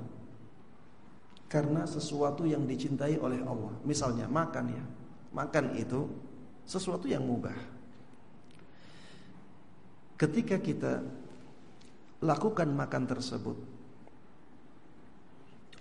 Karena 1.52 1.84
sesuatu 1.84 2.48
yang 2.48 2.64
dicintai 2.64 3.20
oleh 3.20 3.44
Allah. 3.44 3.74
Misalnya 3.84 4.30
makan 4.30 4.66
ya. 4.72 4.84
Makan 5.36 5.76
itu 5.76 6.08
sesuatu 6.64 7.10
yang 7.10 7.26
mubah. 7.26 7.81
Ketika 10.22 10.62
kita 10.62 11.02
lakukan 12.22 12.70
makan 12.70 13.10
tersebut 13.10 13.58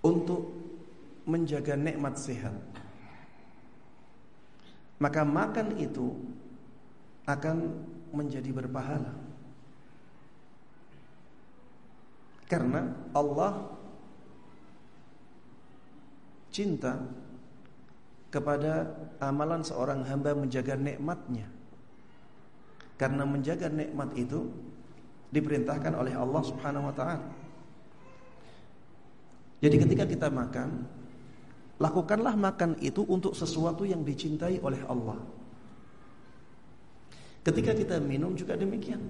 untuk 0.01 0.49
menjaga 1.29 1.77
nikmat 1.77 2.17
sehat, 2.17 2.57
maka 4.97 5.21
makan 5.21 5.77
itu 5.77 6.17
akan 7.29 7.85
menjadi 8.09 8.49
berpahala. 8.49 9.13
Karena 12.49 12.97
Allah 13.13 13.77
cinta 16.49 16.97
kepada 18.33 18.89
amalan 19.21 19.61
seorang 19.61 20.01
hamba 20.01 20.33
menjaga 20.33 20.73
nikmatnya. 20.73 21.60
Karena 23.01 23.25
menjaga 23.25 23.65
nikmat 23.65 24.13
itu 24.13 24.45
diperintahkan 25.33 25.97
oleh 25.97 26.13
Allah 26.13 26.43
Subhanahu 26.45 26.85
wa 26.85 26.93
taala. 26.93 27.25
Jadi 29.57 29.75
ketika 29.81 30.05
kita 30.05 30.29
makan, 30.29 30.85
lakukanlah 31.81 32.37
makan 32.37 32.77
itu 32.77 33.01
untuk 33.09 33.33
sesuatu 33.33 33.89
yang 33.89 34.05
dicintai 34.05 34.61
oleh 34.61 34.85
Allah. 34.85 35.17
Ketika 37.41 37.73
kita 37.73 37.97
minum 37.97 38.37
juga 38.37 38.53
demikian. 38.53 39.01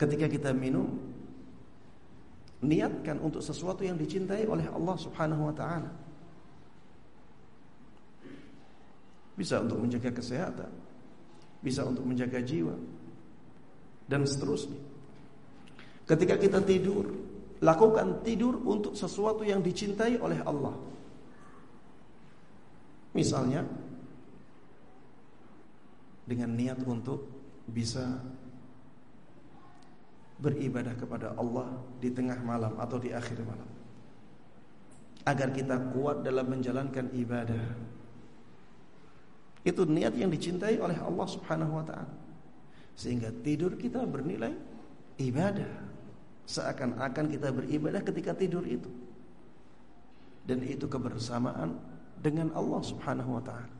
Ketika 0.00 0.32
kita 0.32 0.56
minum 0.56 0.96
niatkan 2.64 3.20
untuk 3.20 3.44
sesuatu 3.44 3.84
yang 3.84 4.00
dicintai 4.00 4.48
oleh 4.48 4.64
Allah 4.64 4.96
Subhanahu 4.96 5.52
wa 5.52 5.54
taala. 5.54 6.07
Bisa 9.38 9.62
untuk 9.62 9.78
menjaga 9.78 10.10
kesehatan, 10.10 10.70
bisa 11.62 11.86
untuk 11.86 12.02
menjaga 12.02 12.42
jiwa 12.42 12.74
dan 14.10 14.26
seterusnya. 14.26 14.82
Ketika 16.10 16.34
kita 16.34 16.58
tidur, 16.66 17.06
lakukan 17.62 18.26
tidur 18.26 18.58
untuk 18.66 18.98
sesuatu 18.98 19.46
yang 19.46 19.62
dicintai 19.62 20.18
oleh 20.18 20.42
Allah. 20.42 20.74
Misalnya 23.14 23.62
dengan 26.28 26.50
niat 26.52 26.82
untuk 26.84 27.24
bisa 27.68 28.04
beribadah 30.38 30.94
kepada 30.94 31.34
Allah 31.34 31.66
di 31.98 32.12
tengah 32.14 32.38
malam 32.44 32.76
atau 32.78 33.00
di 33.00 33.10
akhir 33.10 33.42
malam. 33.42 33.68
Agar 35.26 35.52
kita 35.52 35.76
kuat 35.92 36.24
dalam 36.24 36.46
menjalankan 36.46 37.12
ibadah. 37.12 37.87
Itu 39.66 39.84
niat 39.84 40.14
yang 40.14 40.30
dicintai 40.30 40.78
oleh 40.78 40.98
Allah 40.98 41.26
Subhanahu 41.26 41.82
wa 41.82 41.84
taala. 41.84 42.14
Sehingga 42.98 43.30
tidur 43.42 43.74
kita 43.78 44.02
bernilai 44.06 44.54
ibadah. 45.18 45.86
Seakan-akan 46.48 47.28
kita 47.28 47.52
beribadah 47.52 48.00
ketika 48.00 48.32
tidur 48.32 48.64
itu. 48.64 48.88
Dan 50.48 50.64
itu 50.64 50.88
kebersamaan 50.88 51.76
dengan 52.18 52.54
Allah 52.56 52.80
Subhanahu 52.80 53.36
wa 53.36 53.42
taala. 53.44 53.76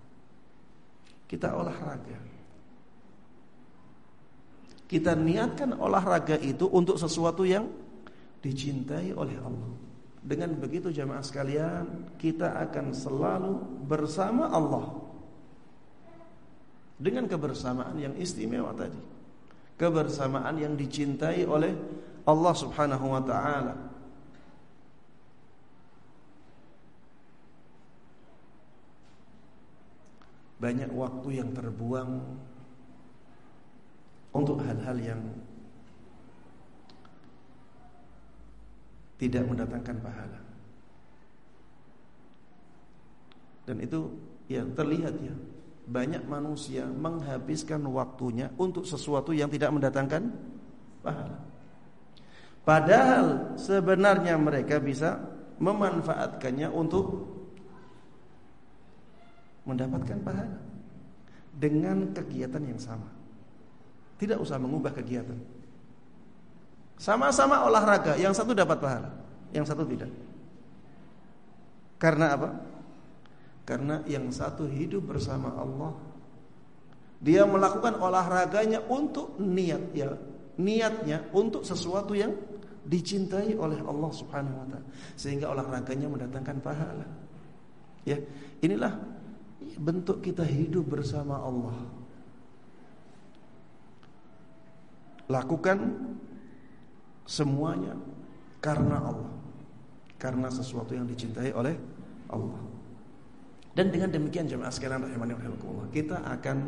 Kita 1.28 1.52
olahraga 1.56 2.38
kita 4.88 5.12
niatkan 5.12 5.76
olahraga 5.76 6.40
itu 6.40 6.64
untuk 6.72 6.96
sesuatu 6.96 7.44
yang 7.44 7.68
dicintai 8.40 9.12
oleh 9.12 9.36
Allah. 9.36 9.70
Dengan 10.24 10.56
begitu 10.56 10.88
jamaah 10.88 11.20
sekalian, 11.20 12.16
kita 12.16 12.56
akan 12.68 12.96
selalu 12.96 13.84
bersama 13.84 14.48
Allah. 14.48 14.88
Dengan 16.98 17.30
kebersamaan 17.30 17.94
yang 17.94 18.14
istimewa 18.18 18.74
tadi. 18.74 18.98
Kebersamaan 19.78 20.58
yang 20.58 20.74
dicintai 20.74 21.46
oleh 21.46 21.70
Allah 22.26 22.54
Subhanahu 22.58 23.06
wa 23.06 23.22
taala. 23.22 23.74
Banyak 30.58 30.90
waktu 30.90 31.38
yang 31.38 31.54
terbuang 31.54 32.18
untuk 34.34 34.58
hal-hal 34.66 34.98
yang 34.98 35.22
tidak 39.22 39.46
mendatangkan 39.46 39.98
pahala. 40.02 40.40
Dan 43.70 43.84
itu 43.84 44.10
ya 44.50 44.66
terlihat 44.74 45.14
ya 45.22 45.34
banyak 45.88 46.28
manusia 46.28 46.84
menghabiskan 46.84 47.80
waktunya 47.88 48.52
untuk 48.60 48.84
sesuatu 48.84 49.32
yang 49.32 49.48
tidak 49.48 49.72
mendatangkan 49.72 50.28
pahala. 51.00 51.40
Padahal 52.68 53.56
sebenarnya 53.56 54.36
mereka 54.36 54.76
bisa 54.76 55.16
memanfaatkannya 55.56 56.68
untuk 56.68 57.24
mendapatkan 59.64 60.20
pahala 60.20 60.60
dengan 61.56 62.12
kegiatan 62.12 62.60
yang 62.60 62.76
sama. 62.76 63.08
Tidak 64.20 64.36
usah 64.36 64.60
mengubah 64.60 64.92
kegiatan. 64.92 65.36
Sama-sama 66.98 67.64
olahraga, 67.64 68.18
yang 68.18 68.34
satu 68.34 68.52
dapat 68.52 68.82
pahala, 68.82 69.10
yang 69.54 69.62
satu 69.64 69.86
tidak. 69.86 70.10
Karena 71.96 72.34
apa? 72.34 72.50
Karena 73.68 74.00
yang 74.08 74.32
satu 74.32 74.64
hidup 74.64 75.12
bersama 75.12 75.52
Allah. 75.52 75.92
Dia 77.20 77.44
melakukan 77.44 78.00
olahraganya 78.00 78.80
untuk 78.88 79.36
niat 79.36 79.92
ya, 79.92 80.16
niatnya 80.56 81.28
untuk 81.36 81.68
sesuatu 81.68 82.16
yang 82.16 82.32
dicintai 82.88 83.52
oleh 83.60 83.76
Allah 83.84 84.08
Subhanahu 84.08 84.56
wa 84.56 84.66
taala. 84.72 84.88
Sehingga 85.20 85.52
olahraganya 85.52 86.08
mendatangkan 86.08 86.56
pahala. 86.64 87.04
Ya, 88.08 88.16
inilah 88.64 88.96
bentuk 89.76 90.24
kita 90.24 90.48
hidup 90.48 90.88
bersama 90.88 91.36
Allah. 91.36 91.76
Lakukan 95.28 95.76
semuanya 97.28 97.92
karena 98.64 98.96
Allah. 98.96 99.32
Karena 100.16 100.48
sesuatu 100.48 100.96
yang 100.96 101.04
dicintai 101.04 101.52
oleh 101.52 101.76
Allah. 102.32 102.77
Dan 103.78 103.94
dengan 103.94 104.10
demikian 104.10 104.50
jemaah 104.50 104.74
sekalian 104.74 105.06
rahimani 105.06 105.38
rahimakumullah, 105.38 105.86
kita 105.94 106.18
akan 106.18 106.58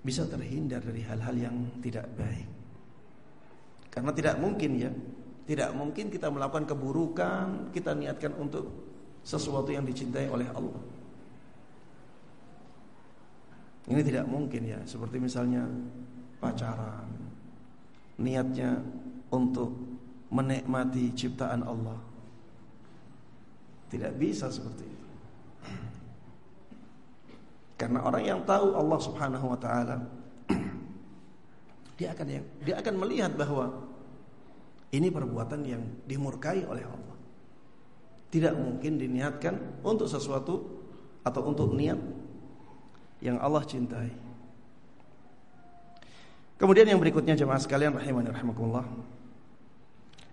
bisa 0.00 0.24
terhindar 0.24 0.80
dari 0.80 1.04
hal-hal 1.04 1.36
yang 1.36 1.56
tidak 1.84 2.08
baik. 2.16 2.48
Karena 3.92 4.16
tidak 4.16 4.40
mungkin 4.40 4.80
ya, 4.80 4.88
tidak 5.44 5.76
mungkin 5.76 6.08
kita 6.08 6.32
melakukan 6.32 6.64
keburukan, 6.64 7.68
kita 7.76 7.92
niatkan 7.92 8.32
untuk 8.40 8.64
sesuatu 9.20 9.68
yang 9.68 9.84
dicintai 9.84 10.32
oleh 10.32 10.48
Allah. 10.56 10.80
Ini 13.92 14.00
tidak 14.00 14.24
mungkin 14.24 14.72
ya, 14.72 14.80
seperti 14.88 15.20
misalnya 15.20 15.68
pacaran, 16.40 17.12
niatnya 18.16 18.80
untuk 19.28 19.84
menikmati 20.32 21.12
ciptaan 21.12 21.60
Allah. 21.60 22.15
Tidak 23.86 24.12
bisa 24.18 24.50
seperti 24.50 24.84
itu. 24.84 25.06
Karena 27.76 28.02
orang 28.02 28.24
yang 28.24 28.40
tahu 28.48 28.72
Allah 28.72 29.00
Subhanahu 29.00 29.46
wa 29.52 29.58
taala 29.60 30.00
dia 31.96 32.12
akan 32.12 32.26
dia 32.64 32.76
akan 32.80 32.94
melihat 33.00 33.32
bahwa 33.36 33.72
ini 34.92 35.12
perbuatan 35.12 35.60
yang 35.64 35.82
dimurkai 36.08 36.64
oleh 36.64 36.84
Allah. 36.84 37.16
Tidak 38.32 38.52
mungkin 38.56 39.00
diniatkan 39.00 39.84
untuk 39.84 40.08
sesuatu 40.08 40.60
atau 41.24 41.42
untuk 41.46 41.72
niat 41.72 42.00
yang 43.20 43.40
Allah 43.40 43.64
cintai. 43.64 44.12
Kemudian 46.56 46.88
yang 46.88 47.00
berikutnya 47.00 47.36
jemaah 47.36 47.60
sekalian 47.60 47.92
rahimani 47.96 48.32
rahimakumullah. 48.32 48.88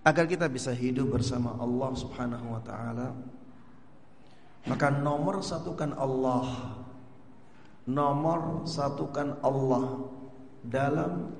Agar 0.03 0.27
kita 0.27 0.47
bisa 0.51 0.71
hidup 0.71 1.15
bersama 1.15 1.55
Allah 1.59 1.91
Subhanahu 1.95 2.55
wa 2.55 2.61
taala 2.63 3.15
maka 4.63 4.87
nomor 4.87 5.43
satukan 5.43 5.91
Allah. 5.99 6.79
Nomor 7.83 8.63
satukan 8.63 9.43
Allah 9.43 10.07
Dalam 10.63 11.35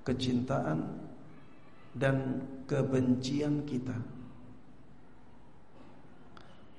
Kecintaan 0.00 1.04
Dan 1.92 2.40
kebencian 2.64 3.68
kita. 3.68 3.92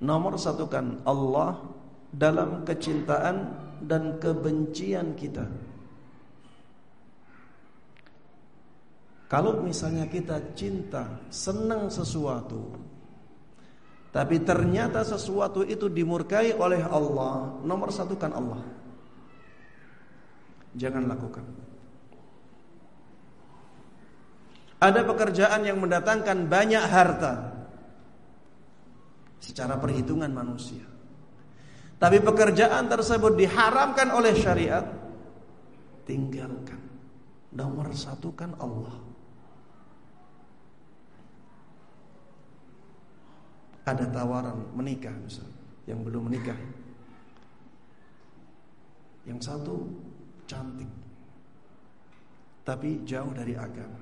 Nomor 0.01 0.41
satukan 0.41 1.05
Allah 1.05 1.61
Dalam 2.09 2.65
kecintaan 2.65 3.53
Dan 3.85 4.17
kebencian 4.17 5.13
kita. 5.13 5.45
Kalau 9.29 9.61
misalnya 9.61 10.09
kita 10.09 10.41
cinta 10.57 11.21
Senang 11.29 11.85
sesuatu 11.93 12.90
tapi 14.11 14.43
ternyata 14.43 15.07
sesuatu 15.07 15.63
itu 15.63 15.87
dimurkai 15.87 16.51
oleh 16.59 16.83
Allah. 16.83 17.63
Nomor 17.63 17.95
satu 17.95 18.19
kan 18.19 18.35
Allah. 18.35 18.59
Jangan 20.75 21.07
lakukan. 21.07 21.47
Ada 24.83 25.07
pekerjaan 25.07 25.63
yang 25.63 25.79
mendatangkan 25.79 26.43
banyak 26.51 26.83
harta. 26.83 27.55
Secara 29.39 29.79
perhitungan 29.79 30.27
manusia. 30.27 30.83
Tapi 31.95 32.19
pekerjaan 32.19 32.91
tersebut 32.91 33.39
diharamkan 33.39 34.11
oleh 34.11 34.35
syariat. 34.35 34.91
Tinggalkan. 36.03 36.83
Nomor 37.55 37.95
satu 37.95 38.35
kan 38.35 38.59
Allah 38.59 39.10
ada 43.91 44.07
tawaran 44.07 44.71
menikah 44.73 45.13
misalnya 45.19 45.59
yang 45.85 45.99
belum 46.01 46.31
menikah. 46.31 46.57
Yang 49.27 49.39
satu 49.51 49.75
cantik 50.49 50.89
tapi 52.61 53.01
jauh 53.03 53.31
dari 53.35 53.57
agama. 53.57 53.99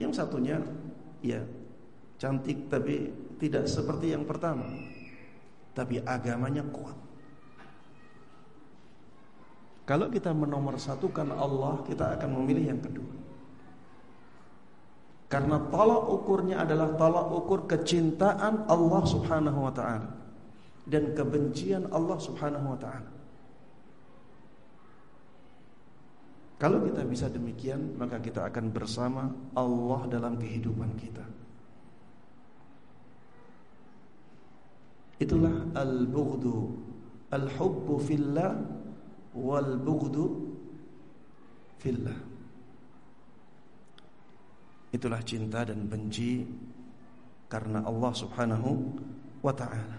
Yang 0.00 0.12
satunya 0.16 0.56
ya 1.20 1.44
cantik 2.16 2.72
tapi 2.72 3.12
tidak 3.36 3.68
seperti 3.68 4.16
yang 4.16 4.24
pertama. 4.24 4.64
Tapi 5.76 6.00
agamanya 6.02 6.64
kuat. 6.72 6.96
Kalau 9.84 10.06
kita 10.06 10.30
menomorsatukan 10.30 11.34
Allah, 11.34 11.82
kita 11.82 12.14
akan 12.14 12.30
memilih 12.38 12.74
yang 12.74 12.80
kedua. 12.80 13.19
Karena 15.30 15.62
tolak 15.70 16.10
ukurnya 16.10 16.66
adalah 16.66 16.90
tolak 16.98 17.30
ukur 17.30 17.70
kecintaan 17.70 18.66
Allah 18.66 19.02
Subhanahu 19.06 19.62
wa 19.62 19.70
taala 19.70 20.10
dan 20.90 21.14
kebencian 21.14 21.86
Allah 21.94 22.18
Subhanahu 22.18 22.74
wa 22.74 22.78
taala. 22.82 23.10
Kalau 26.58 26.82
kita 26.82 27.06
bisa 27.06 27.30
demikian, 27.30 27.94
maka 27.96 28.18
kita 28.20 28.44
akan 28.44 28.74
bersama 28.74 29.32
Allah 29.56 30.00
dalam 30.10 30.34
kehidupan 30.36 30.92
kita. 30.98 31.24
Itulah 35.22 35.72
al-bughdu, 35.78 36.74
al-hubbu 37.32 37.94
fillah 38.02 38.60
wal 39.32 39.78
bughdu 39.78 40.26
fillah. 41.80 42.29
Itulah 44.90 45.22
cinta 45.22 45.62
dan 45.62 45.86
benci 45.86 46.42
karena 47.46 47.86
Allah 47.86 48.12
Subhanahu 48.14 48.70
wa 49.42 49.54
taala. 49.54 49.98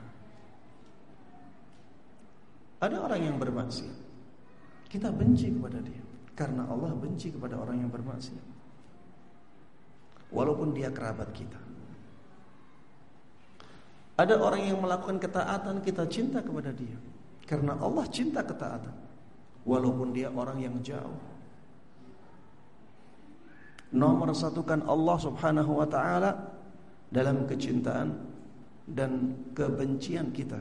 Ada 2.81 2.97
orang 2.99 3.21
yang 3.23 3.37
bermaksiat. 3.39 3.97
Kita 4.91 5.07
benci 5.15 5.47
kepada 5.47 5.79
dia 5.79 6.03
karena 6.35 6.67
Allah 6.67 6.91
benci 6.91 7.31
kepada 7.31 7.55
orang 7.55 7.87
yang 7.87 7.91
bermaksiat. 7.91 8.43
Walaupun 10.31 10.75
dia 10.75 10.91
kerabat 10.91 11.31
kita. 11.31 11.59
Ada 14.19 14.35
orang 14.37 14.67
yang 14.67 14.79
melakukan 14.83 15.23
ketaatan 15.23 15.79
kita 15.83 16.03
cinta 16.11 16.43
kepada 16.43 16.75
dia 16.75 16.99
karena 17.47 17.79
Allah 17.79 18.03
cinta 18.11 18.43
ketaatan. 18.43 18.95
Walaupun 19.63 20.11
dia 20.11 20.27
orang 20.33 20.59
yang 20.59 20.75
jauh 20.83 21.30
nomor 23.91 24.31
satukan 24.31 24.87
Allah 24.87 25.17
Subhanahu 25.19 25.83
wa 25.83 25.87
taala 25.87 26.31
dalam 27.11 27.43
kecintaan 27.43 28.15
dan 28.87 29.35
kebencian 29.51 30.31
kita. 30.31 30.59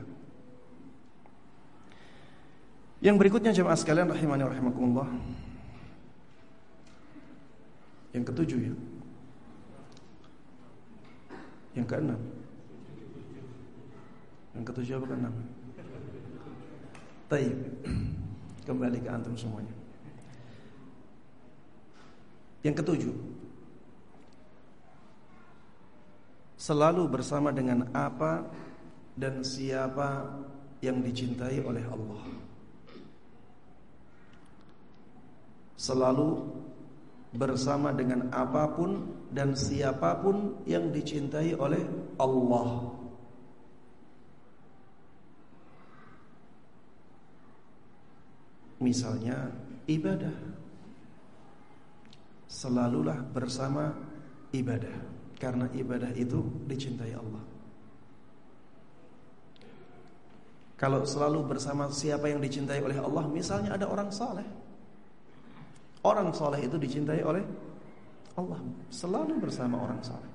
Yang 3.01 3.15
berikutnya 3.17 3.49
jemaah 3.49 3.79
sekalian 3.79 4.13
rahimani 4.13 4.45
rahimakumullah. 4.45 5.09
Yang 8.13 8.23
ketujuh 8.29 8.59
ya. 8.61 8.75
Yang 11.81 11.87
keenam. 11.87 12.21
Yang 14.53 14.63
ketujuh 14.69 14.93
apa 15.01 15.07
keenam? 15.07 15.33
Taib. 17.31 17.57
Kembali 18.67 18.97
ke 19.01 19.09
antum 19.09 19.33
semuanya. 19.33 19.80
Yang 22.61 22.75
ketujuh, 22.85 23.15
selalu 26.61 27.09
bersama 27.09 27.49
dengan 27.49 27.89
apa 27.89 28.45
dan 29.17 29.41
siapa 29.41 30.29
yang 30.85 31.01
dicintai 31.01 31.57
oleh 31.65 31.81
Allah. 31.89 32.21
Selalu 35.73 36.29
bersama 37.33 37.89
dengan 37.89 38.29
apa 38.29 38.69
pun 38.77 39.09
dan 39.33 39.57
siapa 39.57 40.21
pun 40.21 40.61
yang 40.69 40.93
dicintai 40.93 41.57
oleh 41.57 41.81
Allah. 42.21 42.93
Misalnya 48.81 49.49
ibadah 49.85 50.50
selalulah 52.51 53.23
bersama 53.31 53.95
ibadah 54.51 54.91
karena 55.39 55.71
ibadah 55.71 56.11
itu 56.19 56.43
dicintai 56.67 57.15
Allah. 57.15 57.39
Kalau 60.75 61.07
selalu 61.07 61.45
bersama 61.47 61.87
siapa 61.93 62.27
yang 62.27 62.43
dicintai 62.43 62.83
oleh 62.83 62.97
Allah, 62.99 63.23
misalnya 63.31 63.77
ada 63.77 63.85
orang 63.87 64.11
saleh. 64.11 64.43
Orang 66.01 66.33
soleh 66.33 66.65
itu 66.65 66.81
dicintai 66.81 67.21
oleh 67.21 67.45
Allah 68.33 68.57
Selalu 68.89 69.37
bersama 69.37 69.85
orang 69.85 70.01
soleh 70.01 70.33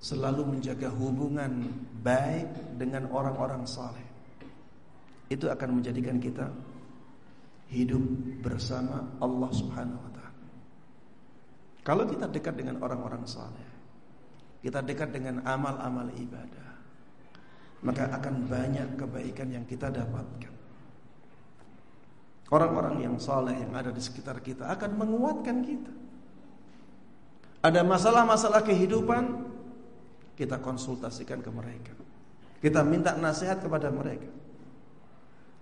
Selalu 0.00 0.56
menjaga 0.56 0.88
hubungan 0.88 1.68
baik 2.00 2.80
dengan 2.80 3.12
orang-orang 3.12 3.68
soleh 3.68 4.04
Itu 5.28 5.52
akan 5.52 5.80
menjadikan 5.80 6.16
kita 6.16 6.48
Hidup 7.66 8.02
bersama 8.42 9.18
Allah 9.18 9.50
subhanahu 9.50 10.00
wa 10.00 10.12
ta'ala 10.14 10.44
Kalau 11.82 12.04
kita 12.06 12.30
dekat 12.30 12.54
dengan 12.54 12.78
orang-orang 12.78 13.26
soleh 13.26 13.70
Kita 14.62 14.82
dekat 14.82 15.10
dengan 15.10 15.42
amal-amal 15.42 16.10
ibadah 16.14 16.68
Maka 17.82 18.10
akan 18.14 18.46
banyak 18.46 18.94
kebaikan 18.94 19.50
yang 19.50 19.66
kita 19.66 19.90
dapatkan 19.90 20.56
Orang-orang 22.46 23.02
yang 23.02 23.18
saleh 23.18 23.58
yang 23.58 23.74
ada 23.74 23.90
di 23.90 23.98
sekitar 23.98 24.38
kita 24.38 24.70
akan 24.70 24.94
menguatkan 24.94 25.66
kita. 25.66 25.94
Ada 27.66 27.82
masalah-masalah 27.82 28.62
kehidupan, 28.62 29.42
kita 30.38 30.62
konsultasikan 30.62 31.42
ke 31.42 31.50
mereka. 31.50 31.90
Kita 32.62 32.86
minta 32.86 33.18
nasihat 33.18 33.58
kepada 33.58 33.90
mereka. 33.90 34.30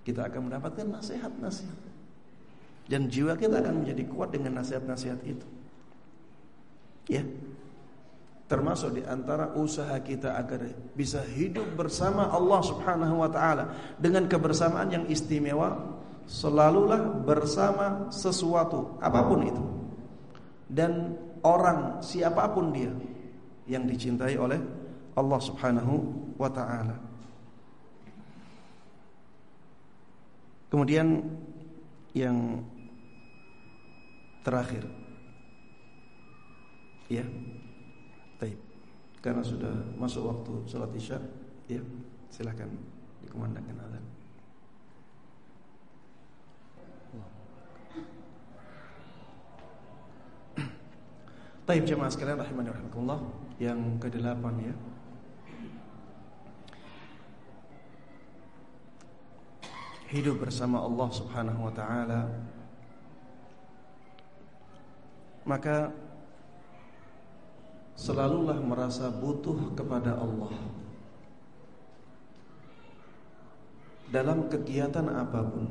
Kita 0.05 0.28
akan 0.28 0.52
mendapatkan 0.52 0.84
nasihat-nasihat. 0.84 1.93
Dan 2.85 3.09
jiwa 3.09 3.35
kita 3.37 3.64
akan 3.64 3.85
menjadi 3.85 4.05
kuat 4.09 4.32
dengan 4.37 4.61
nasihat-nasihat 4.61 5.20
itu. 5.24 5.47
Ya. 7.09 7.24
Termasuk 8.45 9.01
di 9.01 9.03
antara 9.09 9.57
usaha 9.57 9.97
kita 10.05 10.37
agar 10.37 10.68
bisa 10.93 11.24
hidup 11.24 11.64
bersama 11.80 12.28
Allah 12.28 12.61
Subhanahu 12.61 13.24
wa 13.24 13.30
taala 13.32 13.72
dengan 13.97 14.28
kebersamaan 14.28 14.93
yang 14.93 15.05
istimewa 15.09 15.80
selalulah 16.28 17.24
bersama 17.24 18.12
sesuatu 18.12 19.01
apa 19.01 19.20
pun 19.24 19.41
itu 19.49 19.64
dan 20.68 21.16
orang 21.45 22.01
siapa 22.05 22.49
pun 22.53 22.72
dia 22.72 22.93
yang 23.68 23.89
dicintai 23.89 24.37
oleh 24.37 24.61
Allah 25.14 25.41
Subhanahu 25.41 25.95
wa 26.37 26.51
taala. 26.51 26.97
Kemudian 30.68 31.22
yang 32.18 32.59
terakhir 34.45 34.84
ya. 37.09 37.24
Baik. 38.38 38.59
Karena 39.24 39.40
sudah 39.40 39.72
masuk 39.97 40.28
waktu 40.28 40.53
salat 40.68 40.92
Isya, 40.92 41.18
ya, 41.66 41.80
silakan 42.28 42.76
dikumandangkan 43.24 43.80
azan. 43.88 44.05
Taib 51.64 51.88
jemaah 51.88 52.12
sekalian 52.12 52.36
rahimani 52.36 52.68
rahimakumullah 52.68 53.24
yang 53.57 53.97
ke-8 53.97 54.45
ya. 54.61 54.76
Hidup 60.12 60.45
bersama 60.45 60.84
Allah 60.84 61.09
Subhanahu 61.09 61.64
wa 61.64 61.72
taala 61.72 62.28
maka 65.45 65.92
selalulah 67.95 68.57
merasa 68.64 69.12
butuh 69.12 69.76
kepada 69.76 70.16
Allah. 70.16 70.57
Dalam 74.09 74.49
kegiatan 74.49 75.05
apa 75.12 75.40
pun. 75.45 75.68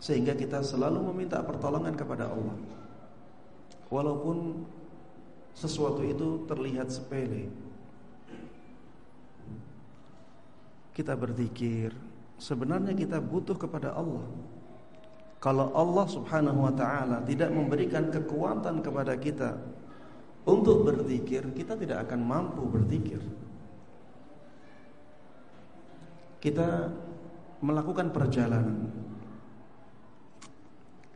Sehingga 0.00 0.32
kita 0.32 0.64
selalu 0.64 1.12
meminta 1.12 1.44
pertolongan 1.44 1.92
kepada 1.92 2.32
Allah. 2.32 2.56
Walaupun 3.92 4.64
sesuatu 5.52 6.00
itu 6.00 6.48
terlihat 6.48 6.88
sepele. 6.88 7.52
Kita 10.96 11.12
berzikir. 11.12 11.92
Sebenarnya 12.40 12.96
kita 12.96 13.20
butuh 13.20 13.58
kepada 13.60 13.92
Allah 13.92 14.24
Kalau 15.40 15.72
Allah 15.72 16.04
subhanahu 16.04 16.68
wa 16.68 16.74
ta'ala 16.76 17.24
Tidak 17.24 17.48
memberikan 17.48 18.12
kekuatan 18.12 18.84
kepada 18.84 19.16
kita 19.16 19.56
Untuk 20.44 20.84
berzikir 20.84 21.48
Kita 21.56 21.74
tidak 21.80 22.04
akan 22.08 22.20
mampu 22.20 22.62
berzikir. 22.68 23.20
Kita 26.40 26.88
melakukan 27.60 28.16
perjalanan. 28.16 28.88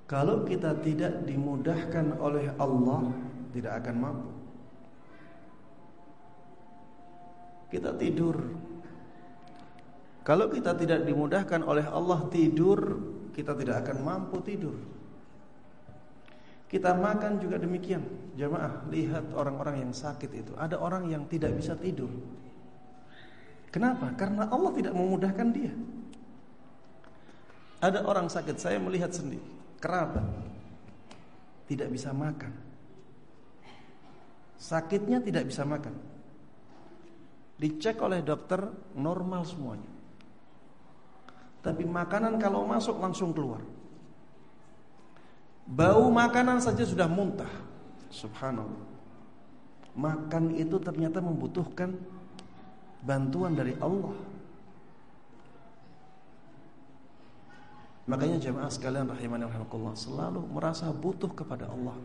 Kalau 0.05 0.45
kita 0.45 0.77
tidak 0.85 1.25
dimudahkan 1.25 2.20
oleh 2.20 2.53
Allah 2.61 3.09
Tidak 3.53 3.72
akan 3.72 3.97
mampu. 3.97 4.31
Kita 7.72 7.97
tidur. 7.97 8.37
Kalau 10.25 10.47
kita 10.53 10.77
tidak 10.77 11.09
dimudahkan 11.09 11.64
oleh 11.64 11.85
Allah 11.89 12.20
tidur 12.29 12.81
Kita 13.35 13.59
tidak 13.59 13.82
akan 13.82 13.97
mampu 14.07 14.39
tidur 14.47 14.78
Kita 16.70 16.95
makan 16.95 17.43
juga 17.43 17.59
demikian 17.59 18.03
Jamaah 18.39 18.87
lihat 18.95 19.35
orang-orang 19.35 19.82
yang 19.82 19.93
sakit 19.93 20.30
itu 20.30 20.55
Ada 20.55 20.78
orang 20.78 21.11
yang 21.11 21.26
tidak 21.26 21.51
bisa 21.59 21.74
tidur 21.74 22.11
Kenapa? 23.74 24.14
Karena 24.14 24.47
Allah 24.47 24.70
tidak 24.70 24.95
memudahkan 24.95 25.49
dia 25.51 25.74
Ada 27.82 28.07
orang 28.07 28.30
sakit 28.30 28.55
Saya 28.62 28.78
melihat 28.78 29.11
sendiri 29.11 29.43
kerabat 29.85 30.24
tidak 31.68 31.89
bisa 31.93 32.12
makan. 32.12 32.53
Sakitnya 34.57 35.20
tidak 35.20 35.49
bisa 35.49 35.64
makan. 35.64 35.93
Dicek 37.61 38.01
oleh 38.01 38.20
dokter 38.24 38.64
normal 38.97 39.45
semuanya. 39.45 39.93
Tapi 41.65 41.89
makanan 41.89 42.37
kalau 42.37 42.69
masuk 42.69 43.01
langsung 43.01 43.33
keluar. 43.33 43.65
Bau 45.65 46.12
makanan 46.12 46.61
saja 46.61 46.85
sudah 46.85 47.09
muntah. 47.09 47.49
Subhanallah. 48.12 48.85
Makan 49.97 50.61
itu 50.61 50.77
ternyata 50.77 51.25
membutuhkan 51.25 51.97
bantuan 53.01 53.57
dari 53.57 53.73
Allah. 53.81 54.12
Makanya 58.05 58.37
jemaah 58.37 58.69
sekalian 58.69 59.09
rahimani 59.09 59.49
rahimakumullah 59.49 59.97
selalu 59.97 60.45
merasa 60.53 60.93
butuh 60.93 61.33
kepada 61.33 61.73
Allah. 61.73 61.97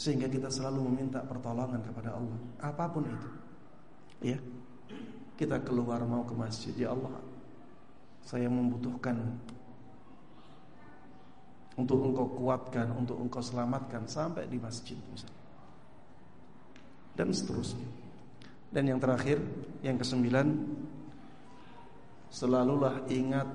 Sehingga 0.00 0.32
kita 0.32 0.48
selalu 0.48 0.88
meminta 0.88 1.20
pertolongan 1.20 1.84
kepada 1.84 2.16
Allah, 2.16 2.40
apa 2.60 2.84
pun 2.88 3.04
itu. 3.04 3.28
Ya. 4.32 4.38
Kita 5.36 5.60
keluar 5.60 6.00
mau 6.08 6.24
ke 6.24 6.32
masjid, 6.32 6.72
ya 6.72 6.96
Allah. 6.96 7.20
Saya 8.24 8.48
membutuhkan 8.48 9.36
untuk 11.76 12.00
engkau 12.00 12.26
kuatkan, 12.40 12.88
untuk 12.96 13.20
engkau 13.20 13.44
selamatkan 13.44 14.08
sampai 14.08 14.48
di 14.48 14.56
masjid 14.56 14.96
misalnya. 15.12 15.44
Dan 17.12 17.30
seterusnya. 17.30 17.88
Dan 18.72 18.90
yang 18.90 19.00
terakhir, 19.00 19.38
yang 19.84 20.00
kesembilan 20.00 20.48
Selalulah 22.36 23.06
ingat 23.08 23.48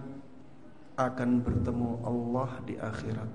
akan 0.97 1.29
bertemu 1.45 2.01
Allah 2.01 2.49
di 2.65 2.75
akhirat. 2.81 3.29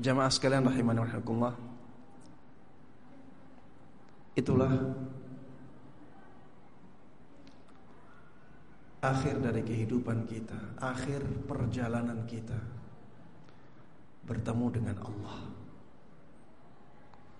Jamaah 0.00 0.32
sekalian 0.32 0.68
rahimani 0.68 1.00
rahimakumullah. 1.00 1.56
Itulah 4.40 4.72
akhir 9.04 9.36
dari 9.44 9.60
kehidupan 9.60 10.24
kita, 10.24 10.56
akhir 10.80 11.20
perjalanan 11.44 12.24
kita 12.24 12.56
bertemu 14.24 14.66
dengan 14.72 14.96
Allah. 15.04 15.38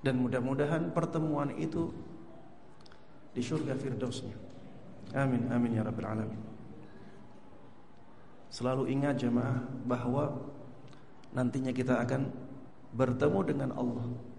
Dan 0.05 0.21
mudah-mudahan 0.21 0.93
pertemuan 0.93 1.57
itu 1.57 1.89
di 3.33 3.41
surga 3.41 3.81
firdausnya. 3.81 4.37
Amin 5.17 5.49
amin 5.49 5.81
ya 5.81 5.83
rabbal 5.85 6.05
alamin. 6.05 6.41
Selalu 8.53 8.93
ingat 8.93 9.17
jemaah 9.17 9.57
bahwa 9.89 10.37
nantinya 11.33 11.73
kita 11.73 11.97
akan 12.05 12.29
bertemu 12.93 13.41
dengan 13.49 13.73
Allah. 13.73 14.30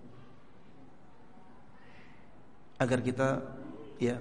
Agar 2.81 3.05
kita 3.05 3.37
ya 4.01 4.17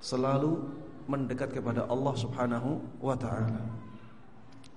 selalu 0.00 0.56
mendekat 1.04 1.52
kepada 1.52 1.84
Allah 1.84 2.14
Subhanahu 2.16 2.80
wa 3.04 3.12
taala. 3.12 3.60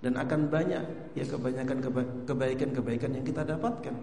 Dan 0.03 0.19
akan 0.19 0.51
banyak 0.51 0.83
ya 1.15 1.23
kebanyakan 1.23 1.79
kebaikan-kebaikan 2.27 3.15
yang 3.15 3.25
kita 3.25 3.47
dapatkan 3.47 3.95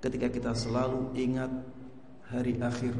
ketika 0.00 0.28
kita 0.32 0.52
selalu 0.56 1.12
ingat 1.14 1.52
hari 2.32 2.58
akhir. 2.58 2.96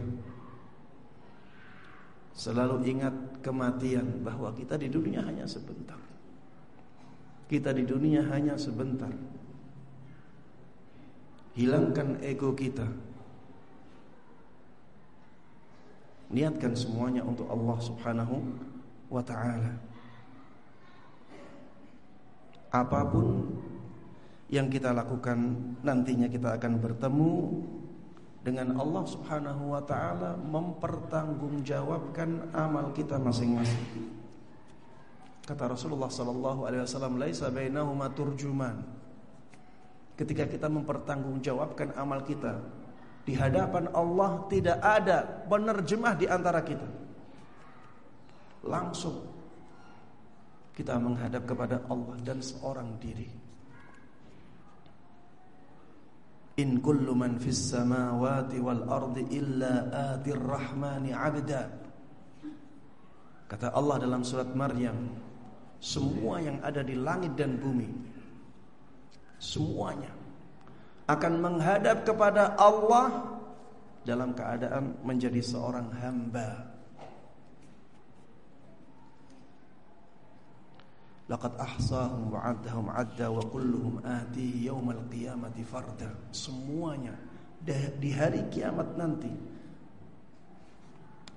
Selalu 2.35 2.87
ingat 2.91 3.15
kematian 3.47 4.25
bahwa 4.25 4.51
kita 4.57 4.75
di 4.75 4.91
dunia 4.91 5.23
hanya 5.23 5.47
sebentar. 5.47 6.01
Kita 7.47 7.71
di 7.71 7.87
dunia 7.87 8.27
hanya 8.27 8.59
sebentar. 8.59 9.13
Hilangkan 11.55 12.19
ego 12.25 12.51
kita. 12.57 12.89
Niatkan 16.33 16.73
semuanya 16.73 17.23
untuk 17.25 17.49
Allah 17.51 17.79
Subhanahu 17.81 18.37
wa 19.13 19.23
taala. 19.25 19.73
Apa 22.75 23.07
pun 23.07 23.55
yang 24.51 24.71
kita 24.71 24.93
lakukan 24.93 25.57
nantinya 25.83 26.29
kita 26.29 26.59
akan 26.59 26.73
bertemu 26.83 27.33
dengan 28.45 28.77
Allah 28.77 29.05
Subhanahu 29.09 29.73
wa 29.73 29.81
taala 29.83 30.37
mempertanggungjawabkan 30.37 32.53
amal 32.53 32.93
kita 32.93 33.17
masing-masing. 33.17 34.13
Kata 35.45 35.69
Rasulullah 35.73 36.09
sallallahu 36.09 36.65
alaihi 36.69 36.85
wasallam, 36.85 37.21
"Laisa 37.21 37.53
bainahuma 37.53 38.09
turjuman." 38.13 38.85
Ketika 40.15 40.47
kita 40.47 40.71
mempertanggungjawabkan 40.71 41.99
amal 41.99 42.23
kita 42.23 42.63
di 43.25 43.33
hadapan 43.33 43.89
Allah 43.97 44.45
tidak 44.53 44.79
ada 44.85 45.25
penerjemah 45.49 46.15
di 46.15 46.29
antara 46.29 46.61
kita. 46.61 46.89
Langsung 48.69 49.17
kita 50.77 51.01
menghadap 51.01 51.49
kepada 51.49 51.81
Allah 51.89 52.17
dan 52.21 52.45
seorang 52.45 53.01
diri. 53.01 53.29
In 56.55 56.79
kullu 56.79 57.19
man 57.19 57.41
fis 57.41 57.75
samawati 57.75 58.63
wal 58.63 58.87
ardi 58.87 59.27
illa 59.35 59.91
atir 60.15 60.39
rahmani 60.39 61.11
abda 61.11 61.67
Kata 63.51 63.75
Allah 63.75 63.99
dalam 63.99 64.23
surat 64.23 64.55
Maryam 64.55 65.19
Semua 65.83 66.39
yang 66.39 66.63
ada 66.63 66.87
di 66.87 66.95
langit 66.95 67.35
dan 67.35 67.59
bumi 67.59 67.91
Semuanya 69.43 70.24
Akan 71.05 71.37
menghadap 71.37 72.09
kepada 72.09 72.57
Allah 72.57 73.37
Dalam 74.05 74.33
keadaan 74.33 75.01
menjadi 75.05 75.41
seorang 75.41 75.93
hamba 76.01 76.75
Laqad 81.25 81.57
ahsahum 81.57 82.37
wa 82.37 82.41
addahum 82.45 82.93
adda 82.93 83.33
wa 83.33 83.41
kulluhum 83.49 84.05
ati 84.05 84.69
yaumal 84.69 85.01
qiyamati 85.09 85.65
farda. 85.65 86.13
Semuanya 86.29 87.17
di 87.97 88.13
hari 88.13 88.45
kiamat 88.53 88.93
nanti 89.01 89.33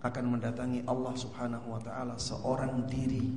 akan 0.03 0.25
mendatangi 0.35 0.83
Allah 0.83 1.15
Subhanahu 1.15 1.71
wa 1.71 1.79
taala 1.79 2.19
seorang 2.19 2.83
diri. 2.83 3.31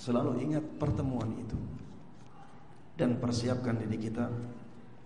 Selalu 0.00 0.40
ingat 0.40 0.64
pertemuan 0.80 1.28
itu 1.36 1.60
dan 2.96 3.16
persiapkan 3.16 3.76
diri 3.80 3.96
kita 3.96 4.28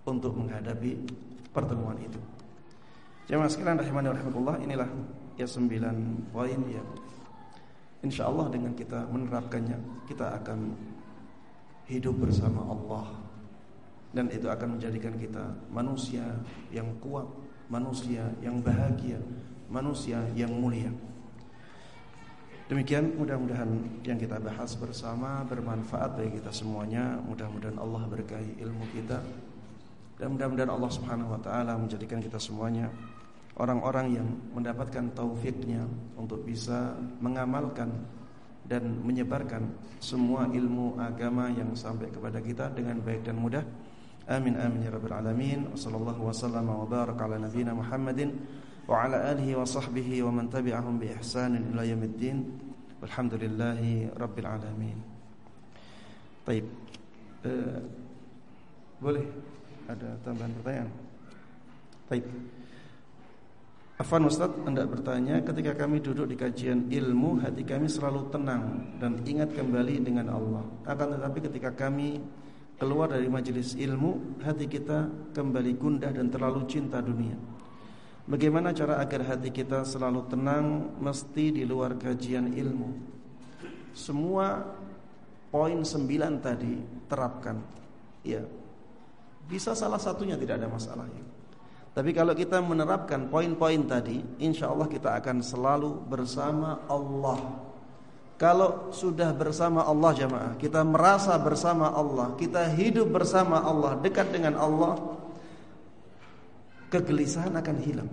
untuk 0.07 0.35
menghadapi 0.35 1.07
pertemuan 1.51 1.99
itu. 1.99 2.19
Jemaah 3.27 3.51
sekalian 3.51 3.79
rahimani 3.79 4.07
rahimakumullah, 4.11 4.57
inilah 4.63 4.87
ya 5.35 5.47
sembilan 5.47 6.27
poin 6.31 6.61
ya. 6.71 6.83
Insya 8.05 8.29
Allah 8.29 8.53
dengan 8.53 8.77
kita 8.77 9.09
menerapkannya 9.09 10.05
Kita 10.05 10.37
akan 10.37 10.69
hidup 11.89 12.13
bersama 12.21 12.61
Allah. 12.69 13.09
Dan 14.13 14.29
itu 14.29 14.45
akan 14.45 14.77
menjadikan 14.77 15.17
kita 15.17 15.49
manusia 15.73 16.23
yang 16.69 16.93
kuat 17.01 17.25
Manusia 17.67 18.29
yang 18.39 18.61
bahagia 18.61 19.17
Manusia 19.67 20.23
yang 20.37 20.53
mulia 20.53 20.93
Demikian 22.67 23.15
mudah-mudahan 23.15 24.03
yang 24.03 24.19
kita 24.19 24.43
bahas 24.43 24.75
bersama 24.75 25.39
bermanfaat 25.47 26.19
bagi 26.19 26.35
kita 26.35 26.51
semuanya. 26.51 27.15
Mudah-mudahan 27.23 27.79
Allah 27.79 28.03
berkahi 28.11 28.59
ilmu 28.59 28.83
kita 28.91 29.23
dan 30.19 30.35
mudah-mudahan 30.35 30.75
Allah 30.75 30.91
Subhanahu 30.91 31.31
wa 31.31 31.39
taala 31.39 31.79
menjadikan 31.79 32.19
kita 32.19 32.35
semuanya 32.35 32.91
orang-orang 33.55 34.19
yang 34.19 34.27
mendapatkan 34.51 35.15
taufiknya 35.15 35.87
untuk 36.19 36.43
bisa 36.43 36.91
mengamalkan 37.23 37.87
dan 38.67 38.99
menyebarkan 38.99 39.71
semua 40.03 40.51
ilmu 40.51 40.99
agama 40.99 41.47
yang 41.47 41.71
sampai 41.71 42.11
kepada 42.11 42.43
kita 42.43 42.67
dengan 42.75 42.99
baik 42.99 43.23
dan 43.23 43.39
mudah. 43.39 43.63
Amin 44.27 44.59
amin 44.59 44.83
ya 44.83 44.91
rabbal 44.91 45.15
alamin. 45.15 45.71
Wassallallahu 45.71 46.19
wasallam 46.27 46.67
wa 46.67 46.83
baraka 46.83 47.31
ala 47.31 47.39
nabiyyina 47.47 47.71
Muhammadin 47.71 48.35
wa 48.87 49.03
ala 49.03 49.35
alihi 49.35 49.51
wa 49.53 49.67
sahbihi 49.67 50.23
wa 50.23 50.31
man 50.31 50.47
tabi'ahum 50.47 50.95
bi 50.95 51.11
ihsanin 51.11 51.75
ila 51.75 51.83
yaumiddin. 51.83 52.47
Walhamdulillahi 53.03 54.15
rabbil 54.17 54.47
alamin. 54.47 54.97
Baik. 56.47 56.65
Uh, 57.45 57.83
boleh 58.97 59.27
ada 59.85 60.17
tambahan 60.25 60.51
pertanyaan? 60.57 60.89
Baik. 62.09 62.25
Afan 63.97 64.29
Ustaz 64.29 64.53
Anda 64.61 64.85
bertanya 64.85 65.41
Ketika 65.41 65.73
kami 65.73 65.97
duduk 65.97 66.29
di 66.29 66.37
kajian 66.37 66.85
ilmu 66.85 67.41
Hati 67.41 67.65
kami 67.65 67.89
selalu 67.89 68.29
tenang 68.29 68.93
Dan 69.01 69.25
ingat 69.25 69.57
kembali 69.57 70.05
dengan 70.05 70.29
Allah 70.37 70.61
Akan 70.85 71.17
tetapi 71.17 71.49
ketika 71.49 71.73
kami 71.73 72.21
Keluar 72.77 73.09
dari 73.09 73.25
majelis 73.25 73.73
ilmu 73.73 74.37
Hati 74.45 74.69
kita 74.69 75.33
kembali 75.33 75.73
gundah 75.81 76.13
dan 76.13 76.29
terlalu 76.29 76.69
cinta 76.69 77.01
dunia 77.01 77.33
Bagaimana 78.27 78.75
cara 78.75 78.99
agar 78.99 79.23
hati 79.23 79.55
kita 79.55 79.87
selalu 79.87 80.27
tenang 80.27 80.99
Mesti 80.99 81.55
di 81.55 81.63
luar 81.63 81.95
kajian 81.95 82.51
ilmu? 82.51 82.89
Semua 83.95 84.67
Poin 85.47 85.79
sembilan 85.79 86.43
tadi 86.43 86.75
Terapkan. 87.07 87.55
Ya. 88.27 88.43
Bisa 89.47 89.71
salah 89.71 89.95
satunya 89.95 90.35
tidak 90.35 90.59
ada 90.59 90.67
masalah 90.67 91.07
ya. 91.07 91.23
Tapi 91.97 92.13
kalau 92.13 92.37
kita 92.37 92.61
menerapkan 92.61 93.25
poin-poin 93.25 93.81
tadi, 93.89 94.21
insya 94.37 94.69
Allah 94.69 94.85
kita 94.85 95.17
akan 95.17 95.41
selalu 95.41 95.97
bersama 96.05 96.85
Allah. 96.85 97.41
Kalau 98.37 98.93
sudah 98.93 99.33
bersama 99.33 99.81
Allah 99.81 100.13
jamaah, 100.13 100.53
kita 100.61 100.85
merasa 100.85 101.33
bersama 101.41 101.89
Allah, 101.89 102.37
kita 102.37 102.69
hidup 102.69 103.09
bersama 103.09 103.65
Allah, 103.65 103.97
dekat 103.97 104.29
dengan 104.29 104.61
Allah, 104.61 104.93
kegelisahan 106.91 107.53
akan 107.55 107.77
hilang. 107.83 108.09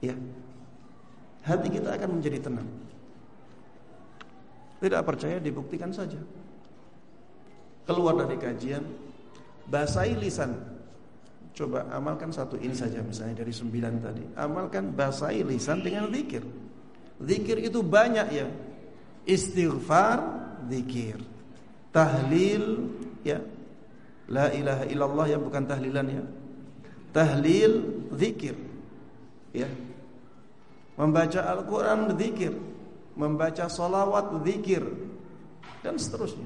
Ya. 0.00 0.14
Hati 1.46 1.68
kita 1.70 1.94
akan 1.94 2.18
menjadi 2.18 2.38
tenang. 2.42 2.68
Tidak 4.82 5.02
percaya 5.06 5.40
dibuktikan 5.40 5.94
saja. 5.94 6.18
Keluar 7.86 8.18
dari 8.18 8.34
kajian, 8.34 8.82
basahi 9.70 10.18
lisan 10.18 10.76
Coba 11.56 11.88
amalkan 11.88 12.28
satu 12.28 12.60
ini 12.60 12.76
saja 12.76 13.00
misalnya 13.00 13.40
dari 13.40 13.48
sembilan 13.48 13.92
tadi. 14.04 14.24
Amalkan 14.36 14.92
basahi 14.92 15.40
lisan 15.40 15.80
dengan 15.80 16.12
zikir. 16.12 16.44
Zikir 17.16 17.64
itu 17.64 17.80
banyak 17.80 18.28
ya. 18.28 18.44
Istighfar, 19.24 20.20
zikir. 20.68 21.16
Tahlil, 21.96 22.92
ya. 23.24 23.40
La 24.28 24.52
ilaha 24.52 24.84
illallah 24.84 25.26
yang 25.32 25.48
bukan 25.48 25.64
tahlilan 25.64 26.06
ya. 26.12 26.24
Tahlil, 27.16 27.72
zikir. 28.12 28.52
Ya. 29.56 29.72
Membaca 31.00 31.40
Al-Quran, 31.48 32.12
zikir. 32.20 32.52
Membaca 33.16 33.64
salawat, 33.72 34.44
zikir. 34.44 34.84
Dan 35.80 35.96
seterusnya. 35.96 36.44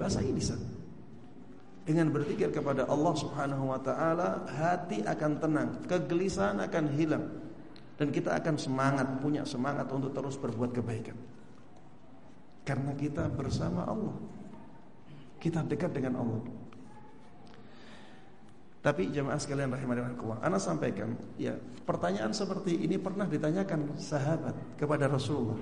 Basahi 0.00 0.32
lisan. 0.32 0.56
Dengan 1.84 2.08
berzikir 2.08 2.48
kepada 2.48 2.88
Allah 2.88 3.12
Subhanahu 3.16 3.68
wa 3.68 3.80
taala, 3.80 4.44
hati 4.48 5.04
akan 5.04 5.32
tenang, 5.40 5.68
kegelisahan 5.88 6.60
akan 6.64 6.84
hilang 6.96 7.24
dan 7.98 8.14
kita 8.14 8.30
akan 8.38 8.54
semangat, 8.54 9.08
punya 9.18 9.42
semangat 9.42 9.90
untuk 9.90 10.14
terus 10.14 10.38
berbuat 10.38 10.70
kebaikan. 10.70 11.18
Karena 12.62 12.94
kita 12.94 13.26
bersama 13.26 13.82
Allah. 13.90 14.14
Kita 15.42 15.66
dekat 15.66 15.90
dengan 15.98 16.22
Allah. 16.22 16.40
Tapi 18.78 19.10
jemaah 19.10 19.38
sekalian 19.42 19.74
rahimahullah, 19.74 20.38
ana 20.38 20.56
sampaikan, 20.62 21.18
ya, 21.34 21.58
pertanyaan 21.82 22.30
seperti 22.30 22.78
ini 22.78 22.94
pernah 22.94 23.26
ditanyakan 23.26 23.98
sahabat 23.98 24.78
kepada 24.78 25.10
Rasulullah 25.10 25.58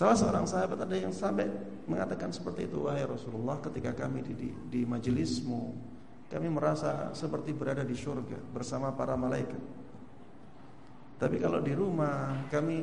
Salah 0.00 0.16
seorang 0.16 0.48
sahabat 0.48 0.80
ada 0.80 0.96
yang 0.96 1.12
sampai 1.12 1.44
mengatakan 1.84 2.32
seperti 2.32 2.64
itu, 2.64 2.88
wahai 2.88 3.04
Rasulullah, 3.04 3.60
ketika 3.60 3.92
kami 3.92 4.24
di, 4.24 4.32
di, 4.32 4.48
di 4.48 4.80
majelismu, 4.88 5.76
kami 6.32 6.48
merasa 6.48 7.12
seperti 7.12 7.52
berada 7.52 7.84
di 7.84 7.92
surga 7.92 8.40
bersama 8.48 8.96
para 8.96 9.12
malaikat. 9.20 9.60
Tapi 11.20 11.36
kalau 11.36 11.60
di 11.60 11.76
rumah 11.76 12.48
kami 12.48 12.80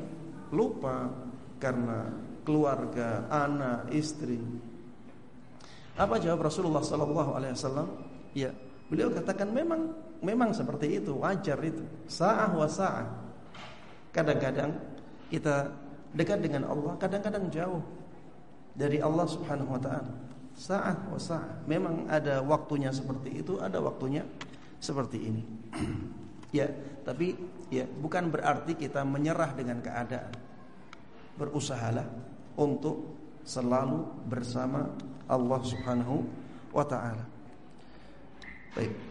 lupa 0.53 1.09
karena 1.57 2.05
keluarga, 2.45 3.25
anak, 3.33 3.89
istri. 3.97 4.37
Apa 5.97 6.21
jawab 6.21 6.45
Rasulullah 6.45 6.85
sallallahu 6.85 7.33
alaihi 7.33 7.57
wasallam? 7.57 7.89
Ya, 8.37 8.53
beliau 8.85 9.09
katakan 9.09 9.49
memang 9.49 9.89
memang 10.21 10.53
seperti 10.53 11.01
itu, 11.01 11.17
wajar 11.17 11.57
itu. 11.65 11.81
Sa'ah 12.05 12.53
wa 12.53 12.69
sa'ah. 12.69 13.07
Kadang-kadang 14.13 14.77
kita 15.33 15.73
dekat 16.13 16.45
dengan 16.45 16.69
Allah, 16.69 16.93
kadang-kadang 17.01 17.49
jauh 17.49 17.81
dari 18.77 19.01
Allah 19.01 19.25
Subhanahu 19.25 19.73
wa 19.73 19.81
taala. 19.81 20.13
Sa'ah 20.53 21.09
wa 21.09 21.17
sa'ah. 21.17 21.65
Memang 21.65 22.05
ada 22.05 22.45
waktunya 22.45 22.93
seperti 22.93 23.41
itu, 23.41 23.57
ada 23.57 23.81
waktunya 23.81 24.21
seperti 24.77 25.17
ini. 25.33 25.43
ya, 26.61 26.69
tapi 27.01 27.33
ya 27.73 27.89
bukan 27.89 28.29
berarti 28.29 28.77
kita 28.77 29.01
menyerah 29.01 29.57
dengan 29.57 29.81
keadaan. 29.81 30.33
Berusahalah 31.37 32.05
untuk 32.57 33.17
selalu 33.45 34.01
bersama 34.25 34.89
Allah 35.27 35.59
Subhanahu 35.63 36.23
wa 36.71 36.85
taala. 36.87 37.25
Baik. 38.75 39.07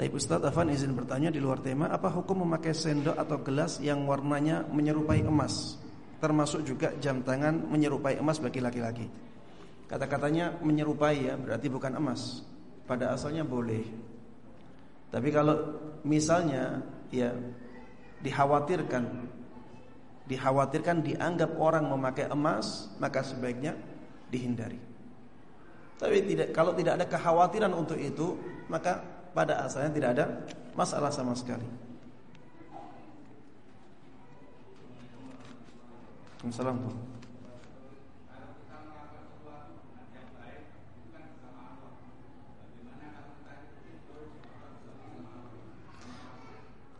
Tapi 0.00 0.16
Ustaz 0.16 0.40
Afan 0.40 0.72
izin 0.72 0.96
bertanya 0.96 1.28
di 1.28 1.36
luar 1.44 1.60
tema 1.60 1.92
Apa 1.92 2.08
hukum 2.08 2.48
memakai 2.48 2.72
sendok 2.72 3.20
atau 3.20 3.36
gelas 3.44 3.84
yang 3.84 4.08
warnanya 4.08 4.64
menyerupai 4.72 5.20
emas 5.20 5.76
Termasuk 6.24 6.64
juga 6.64 6.96
jam 6.96 7.20
tangan 7.20 7.68
menyerupai 7.68 8.16
emas 8.16 8.40
bagi 8.40 8.64
laki-laki 8.64 9.04
Kata-katanya 9.84 10.56
menyerupai 10.64 11.28
ya 11.28 11.36
berarti 11.36 11.68
bukan 11.68 12.00
emas 12.00 12.40
Pada 12.88 13.12
asalnya 13.12 13.44
boleh 13.44 13.84
Tapi 15.12 15.28
kalau 15.28 15.68
misalnya 16.08 16.80
ya 17.12 17.36
dikhawatirkan 18.20 19.04
dikhawatirkan 20.30 21.02
dianggap 21.02 21.58
orang 21.58 21.90
memakai 21.90 22.30
emas 22.30 22.86
maka 23.02 23.26
sebaiknya 23.26 23.74
dihindari. 24.30 24.78
Tapi 25.98 26.22
tidak 26.24 26.54
kalau 26.54 26.72
tidak 26.72 26.96
ada 27.02 27.06
kekhawatiran 27.10 27.74
untuk 27.74 27.98
itu 27.98 28.38
maka 28.70 29.02
pada 29.34 29.66
asalnya 29.66 29.90
tidak 29.90 30.10
ada 30.16 30.24
masalah 30.78 31.10
sama 31.10 31.34
sekali. 31.34 31.66
Assalamualaikum. 36.40 37.20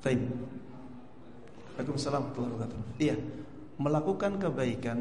Baik. 0.00 0.59
Waalaikumsalam. 1.80 2.24
Iya, 3.00 3.16
melakukan 3.80 4.36
kebaikan 4.36 4.98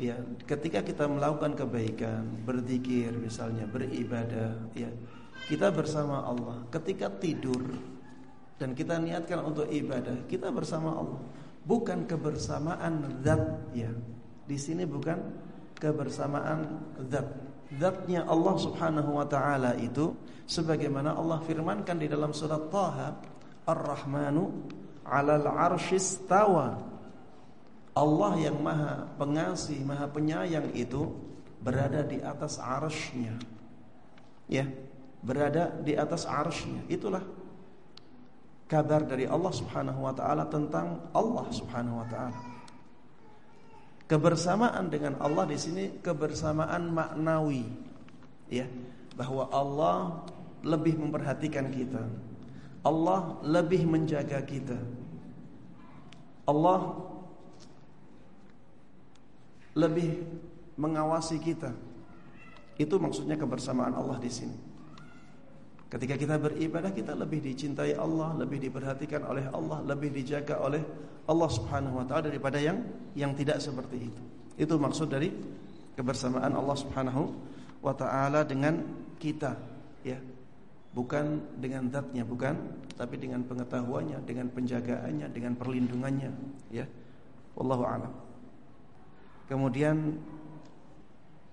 ya, 0.00 0.16
ketika 0.48 0.82
kita 0.82 1.04
melakukan 1.06 1.54
kebaikan, 1.54 2.24
berzikir 2.42 3.14
misalnya, 3.14 3.68
beribadah, 3.68 4.56
ya. 4.74 4.90
Kita 5.44 5.68
bersama 5.68 6.24
Allah. 6.24 6.64
Ketika 6.72 7.12
tidur 7.20 7.60
dan 8.56 8.72
kita 8.72 8.96
niatkan 8.96 9.44
untuk 9.44 9.68
ibadah, 9.68 10.24
kita 10.24 10.48
bersama 10.48 10.96
Allah. 10.96 11.20
Bukan 11.68 12.08
kebersamaan 12.08 13.20
zat 13.20 13.60
ya. 13.76 13.92
Di 14.48 14.56
sini 14.56 14.88
bukan 14.88 15.20
kebersamaan 15.76 16.80
zat. 17.12 17.28
Zatnya 17.76 18.24
Allah 18.24 18.54
Subhanahu 18.56 19.20
wa 19.20 19.26
taala 19.28 19.76
itu 19.76 20.16
sebagaimana 20.48 21.12
Allah 21.12 21.44
firmankan 21.44 22.00
di 22.00 22.08
dalam 22.08 22.32
surat 22.32 22.70
Taha 22.72 23.08
Ar-Rahmanu 23.68 24.44
'alal 25.04 25.46
'arsyis 25.46 26.24
tawa. 26.26 26.80
Allah 27.94 28.32
yang 28.42 28.58
Maha 28.58 29.06
Pengasih, 29.14 29.78
Maha 29.86 30.10
Penyayang 30.10 30.74
itu 30.74 31.14
berada 31.62 32.02
di 32.02 32.18
atas 32.18 32.58
arshnya 32.58 33.38
Ya, 34.50 34.66
berada 35.22 35.70
di 35.78 35.94
atas 35.94 36.26
arshnya 36.26 36.82
Itulah 36.90 37.22
kabar 38.74 39.04
dari 39.04 39.28
Allah 39.28 39.52
Subhanahu 39.52 40.00
wa 40.02 40.10
taala 40.10 40.48
tentang 40.48 40.98
Allah 41.12 41.46
Subhanahu 41.52 42.00
wa 42.00 42.06
taala. 42.08 42.38
Kebersamaan 44.04 44.90
dengan 44.92 45.16
Allah 45.20 45.48
di 45.48 45.56
sini 45.56 45.84
kebersamaan 46.02 46.92
maknawi. 46.92 47.64
Ya, 48.52 48.68
bahwa 49.16 49.48
Allah 49.48 50.26
lebih 50.60 51.00
memperhatikan 51.00 51.72
kita. 51.72 52.04
Allah 52.84 53.40
lebih 53.40 53.88
menjaga 53.88 54.44
kita. 54.44 54.76
Allah 56.44 57.00
lebih 59.72 60.20
mengawasi 60.76 61.40
kita. 61.40 61.72
Itu 62.76 63.00
maksudnya 63.00 63.40
kebersamaan 63.40 63.96
Allah 63.96 64.20
di 64.20 64.28
sini. 64.28 64.56
Ketika 65.88 66.18
kita 66.18 66.36
beribadah 66.36 66.90
kita 66.90 67.14
lebih 67.14 67.40
dicintai 67.40 67.94
Allah, 67.94 68.34
lebih 68.34 68.60
diperhatikan 68.68 69.24
oleh 69.24 69.46
Allah, 69.48 69.80
lebih 69.86 70.10
dijaga 70.10 70.58
oleh 70.60 70.82
Allah 71.24 71.48
Subhanahu 71.48 72.02
wa 72.02 72.04
taala 72.04 72.28
daripada 72.28 72.58
yang 72.60 72.82
yang 73.14 73.32
tidak 73.32 73.62
seperti 73.62 74.12
itu. 74.12 74.22
Itu 74.58 74.74
maksud 74.76 75.08
dari 75.08 75.30
kebersamaan 75.94 76.50
Allah 76.50 76.76
Subhanahu 76.76 77.22
wa 77.80 77.94
taala 77.94 78.42
dengan 78.42 78.82
kita, 79.22 79.54
ya 80.02 80.18
bukan 80.94 81.42
dengan 81.58 81.90
zatnya 81.90 82.22
bukan 82.22 82.54
tapi 82.94 83.18
dengan 83.18 83.42
pengetahuannya 83.42 84.22
dengan 84.22 84.46
penjagaannya 84.54 85.26
dengan 85.34 85.58
perlindungannya 85.58 86.30
ya. 86.70 86.86
Wallahu 87.58 87.84
alam. 87.86 88.14
Kemudian 89.50 90.18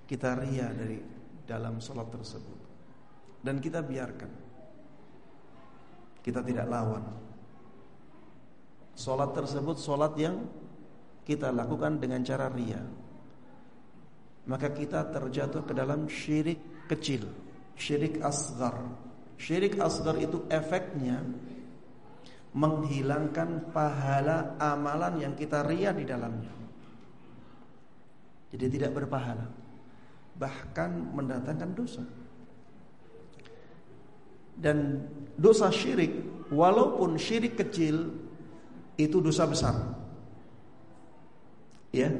kita 0.05 0.37
ria 0.37 0.69
dari 0.71 1.01
dalam 1.45 1.81
salat 1.81 2.09
tersebut. 2.09 2.59
Dan 3.41 3.57
kita 3.57 3.81
biarkan. 3.81 4.31
Kita 6.21 6.45
tidak 6.45 6.65
lawan. 6.69 7.05
Salat 8.93 9.33
tersebut 9.33 9.81
salat 9.81 10.13
yang 10.17 10.45
kita 11.25 11.49
lakukan 11.49 11.97
dengan 11.97 12.21
cara 12.21 12.49
ria. 12.49 12.81
Maka 14.45 14.73
kita 14.73 15.09
terjatuh 15.09 15.65
ke 15.65 15.73
dalam 15.73 16.09
syirik 16.09 16.85
kecil 16.89 17.29
syirik 17.81 18.21
asgar 18.21 18.77
Syirik 19.41 19.81
asgar 19.81 20.21
itu 20.21 20.45
efeknya 20.53 21.25
menghilangkan 22.53 23.73
pahala 23.73 24.53
amalan 24.61 25.17
yang 25.17 25.33
kita 25.33 25.65
ria 25.65 25.89
di 25.89 26.05
dalamnya. 26.05 26.53
Jadi 28.53 28.65
tidak 28.77 29.01
berpahala. 29.01 29.49
Bahkan 30.37 31.15
mendatangkan 31.17 31.71
dosa. 31.73 32.03
Dan 34.61 35.09
dosa 35.33 35.73
syirik 35.73 36.13
walaupun 36.53 37.17
syirik 37.17 37.57
kecil 37.57 38.13
itu 38.93 39.17
dosa 39.23 39.49
besar. 39.49 39.75
Ya. 41.89 42.13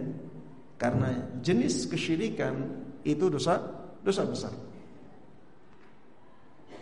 Karena 0.82 1.38
jenis 1.46 1.86
kesyirikan 1.86 2.66
itu 3.06 3.30
dosa 3.30 3.62
dosa 4.02 4.26
besar. 4.26 4.71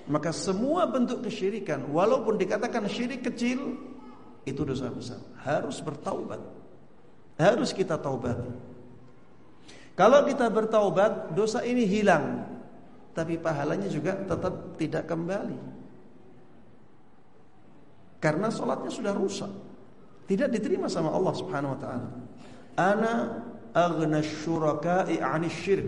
Maka 0.10 0.34
semua 0.34 0.90
bentuk 0.90 1.22
kesyirikan 1.22 1.86
walaupun 1.94 2.34
dikatakan 2.34 2.90
syirik 2.90 3.30
kecil 3.30 3.78
itu 4.42 4.62
dosa 4.66 4.90
besar. 4.90 5.22
Harus 5.46 5.78
bertaubat. 5.86 6.42
Harus 7.38 7.70
kita 7.70 7.96
taubat. 8.02 8.42
Kalau 9.94 10.26
kita 10.26 10.50
bertaubat, 10.50 11.38
dosa 11.38 11.62
ini 11.62 11.86
hilang. 11.86 12.42
Tapi 13.14 13.38
pahalanya 13.38 13.86
juga 13.86 14.18
tetap 14.18 14.80
tidak 14.82 15.06
kembali. 15.06 15.60
Karena 18.18 18.50
sholatnya 18.50 18.92
sudah 18.92 19.14
rusak. 19.14 19.52
Tidak 20.26 20.50
diterima 20.50 20.90
sama 20.90 21.14
Allah 21.14 21.34
Subhanahu 21.38 21.74
wa 21.76 21.80
taala. 21.80 22.10
Ana 22.80 23.14
aghna 23.76 24.24
syuraka'i 24.24 25.20
'anil 25.20 25.52
syirk. 25.52 25.88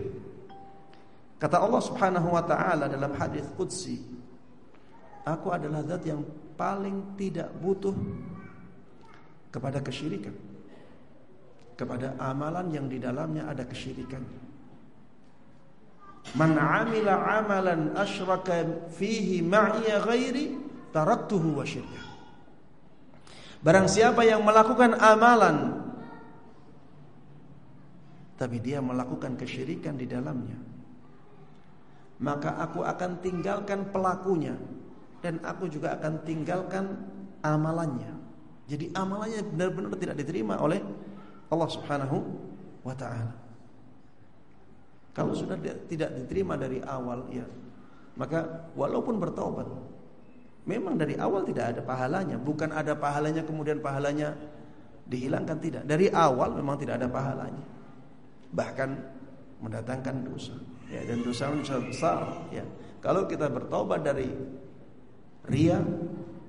Kata 1.40 1.58
Allah 1.58 1.82
Subhanahu 1.82 2.28
wa 2.36 2.44
taala 2.44 2.86
dalam 2.86 3.12
hadis 3.16 3.48
qudsi, 3.58 4.11
aku 5.22 5.54
adalah 5.54 5.82
zat 5.86 6.02
yang 6.06 6.22
paling 6.54 7.16
tidak 7.18 7.50
butuh 7.58 7.94
kepada 9.52 9.82
kesyirikan. 9.82 10.34
Kepada 11.72 12.14
amalan 12.20 12.70
yang 12.70 12.86
di 12.86 13.00
dalamnya 13.02 13.48
ada 13.48 13.66
kesyirikan. 13.66 14.22
Man 16.38 16.54
'amila 16.54 17.18
'amalan 17.18 17.96
asyraka 17.98 18.88
fihi 18.94 19.42
ma'iya 19.42 19.98
ghairi 20.06 20.54
taraktuhu 20.94 21.58
wa 21.58 21.66
syirkah. 21.66 22.06
Barang 23.62 23.86
siapa 23.90 24.22
yang 24.26 24.42
melakukan 24.42 24.98
amalan 24.98 25.82
tapi 28.42 28.58
dia 28.58 28.82
melakukan 28.82 29.38
kesyirikan 29.38 29.94
di 29.94 30.10
dalamnya 30.10 30.58
maka 32.18 32.58
aku 32.58 32.82
akan 32.82 33.22
tinggalkan 33.22 33.86
pelakunya 33.94 34.58
dan 35.22 35.38
aku 35.46 35.70
juga 35.70 35.94
akan 35.96 36.26
tinggalkan 36.26 36.98
amalannya. 37.40 38.12
Jadi 38.66 38.90
amalannya 38.92 39.42
benar-benar 39.54 39.94
tidak 39.96 40.16
diterima 40.18 40.58
oleh 40.58 40.82
Allah 41.48 41.68
Subhanahu 41.70 42.16
wa 42.82 42.94
taala. 42.98 43.34
Kalau 45.12 45.36
sudah 45.36 45.60
tidak 45.86 46.10
diterima 46.24 46.56
dari 46.56 46.80
awal 46.82 47.28
ya, 47.28 47.44
maka 48.16 48.68
walaupun 48.72 49.20
bertobat 49.20 49.68
memang 50.64 50.96
dari 50.96 51.20
awal 51.20 51.44
tidak 51.44 51.76
ada 51.76 51.80
pahalanya, 51.84 52.40
bukan 52.40 52.72
ada 52.72 52.96
pahalanya 52.96 53.44
kemudian 53.44 53.78
pahalanya 53.78 54.34
dihilangkan 55.06 55.58
tidak. 55.60 55.82
Dari 55.84 56.08
awal 56.08 56.56
memang 56.56 56.80
tidak 56.80 57.02
ada 57.02 57.08
pahalanya. 57.12 57.64
Bahkan 58.56 58.90
mendatangkan 59.60 60.16
dosa. 60.26 60.56
Ya, 60.92 61.00
dan 61.08 61.24
dosa 61.24 61.48
dosa 61.48 61.80
besar 61.80 62.20
ya. 62.52 62.64
Kalau 63.00 63.24
kita 63.24 63.48
bertobat 63.48 64.04
dari 64.04 64.28
ria, 65.48 65.80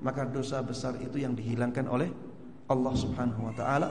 maka 0.03 0.27
dosa 0.27 0.59
besar 0.61 0.99
itu 0.99 1.21
yang 1.21 1.33
dihilangkan 1.33 1.87
oleh 1.87 2.09
Allah 2.69 2.93
Subhanahu 2.93 3.49
wa 3.49 3.53
taala. 3.55 3.89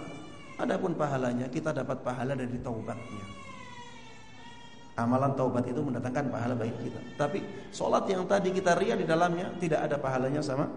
Adapun 0.61 0.95
pahalanya 0.95 1.49
kita 1.49 1.75
dapat 1.75 2.05
pahala 2.05 2.37
dari 2.39 2.55
taubatnya. 2.61 3.27
Amalan 4.93 5.33
taubat 5.33 5.65
itu 5.65 5.81
mendatangkan 5.81 6.29
pahala 6.29 6.53
baik 6.53 6.77
kita. 6.85 7.01
Tapi 7.17 7.41
sholat 7.73 8.05
yang 8.07 8.29
tadi 8.29 8.53
kita 8.53 8.77
ria 8.77 8.93
di 8.93 9.09
dalamnya 9.09 9.49
tidak 9.57 9.89
ada 9.89 9.97
pahalanya 9.97 10.45
sama 10.45 10.69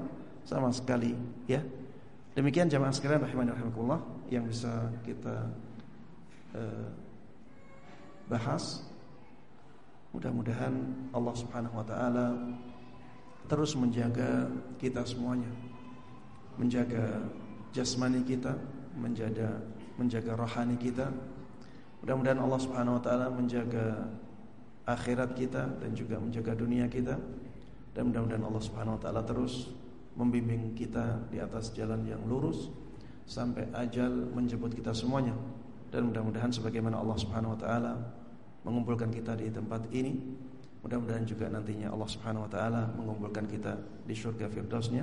sama 0.47 0.71
sekali, 0.71 1.11
ya. 1.45 1.59
Demikian 2.31 2.71
jamaah 2.71 2.95
sekalian 2.95 3.23
rahimani 3.27 3.51
rahimakumullah 3.51 4.01
yang 4.31 4.47
bisa 4.47 4.87
kita 5.03 5.51
uh, 6.55 6.87
bahas. 8.31 8.83
Mudah-mudahan 10.15 10.71
Allah 11.11 11.35
Subhanahu 11.35 11.75
wa 11.75 11.83
taala 11.83 12.25
terus 13.45 13.77
menjaga 13.77 14.49
kita 14.81 15.05
semuanya. 15.05 15.49
Menjaga 16.55 17.25
jasmani 17.75 18.23
kita, 18.23 18.55
menjaga 18.95 19.59
menjaga 19.95 20.31
rohani 20.35 20.75
kita. 20.79 21.11
Mudah-mudahan 22.03 22.39
Allah 22.39 22.59
Subhanahu 22.61 22.97
wa 22.99 23.03
taala 23.03 23.27
menjaga 23.31 24.07
akhirat 24.85 25.33
kita 25.33 25.81
dan 25.81 25.91
juga 25.97 26.21
menjaga 26.21 26.53
dunia 26.53 26.85
kita. 26.87 27.17
Dan 27.95 28.11
mudah-mudahan 28.11 28.45
Allah 28.45 28.63
Subhanahu 28.63 28.95
wa 28.97 29.01
taala 29.01 29.21
terus 29.23 29.71
membimbing 30.15 30.75
kita 30.75 31.27
di 31.27 31.43
atas 31.43 31.75
jalan 31.75 32.07
yang 32.07 32.23
lurus 32.23 32.71
sampai 33.25 33.67
ajal 33.75 34.11
menjemput 34.31 34.71
kita 34.71 34.93
semuanya 34.93 35.33
dan 35.89 36.11
mudah-mudahan 36.11 36.53
sebagaimana 36.53 37.01
Allah 37.01 37.17
Subhanahu 37.19 37.53
wa 37.57 37.59
taala 37.59 37.93
mengumpulkan 38.63 39.09
kita 39.09 39.37
di 39.37 39.49
tempat 39.49 39.89
ini 39.91 40.17
mudah-mudahan 40.85 41.25
juga 41.25 41.49
nantinya 41.49 41.89
Allah 41.89 42.05
Subhanahu 42.05 42.45
wa 42.45 42.51
taala 42.53 42.85
mengumpulkan 42.93 43.49
kita 43.49 43.73
di 44.05 44.13
surga 44.13 44.45
firdausnya. 44.45 45.01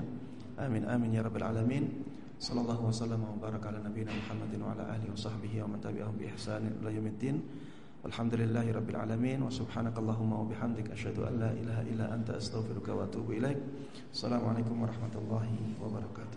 Amin 0.63 0.87
amin 0.87 1.19
ya 1.19 1.27
rabbal 1.27 1.43
alamin. 1.43 2.07
Sallallahu 2.39 2.91
wasallam 2.91 3.27
wa 3.27 3.35
baraka 3.35 3.75
ala 3.75 3.83
nabiyina 3.83 4.15
Muhammadin 4.15 4.63
wa 4.63 4.75
ala 4.79 4.95
alihi 4.95 5.11
wa 5.11 5.19
sahbihi 5.19 5.57
wa 5.67 5.75
man 5.75 5.79
tabi'ahum 5.83 6.15
bi 6.15 6.31
ihsan 6.31 6.71
ila 6.79 6.91
yaumiddin. 6.91 7.43
Alhamdulillahi 8.03 8.75
Rabbil 8.75 8.99
Alamin 8.99 9.47
Wa 9.47 9.51
subhanakallahumma 9.51 10.43
wa 10.43 10.51
bihamdik 10.51 10.91
Asyadu 10.91 11.23
an 11.23 11.39
la 11.39 11.51
ilaha 11.55 11.87
illa 11.87 12.11
anta 12.11 12.35
astaghfiruka 12.35 12.99
wa 12.99 13.07
atubu 13.07 13.39
ilaik. 13.39 13.63
Assalamualaikum 14.11 14.75
warahmatullahi 14.75 15.79
wabarakatuh 15.79 16.32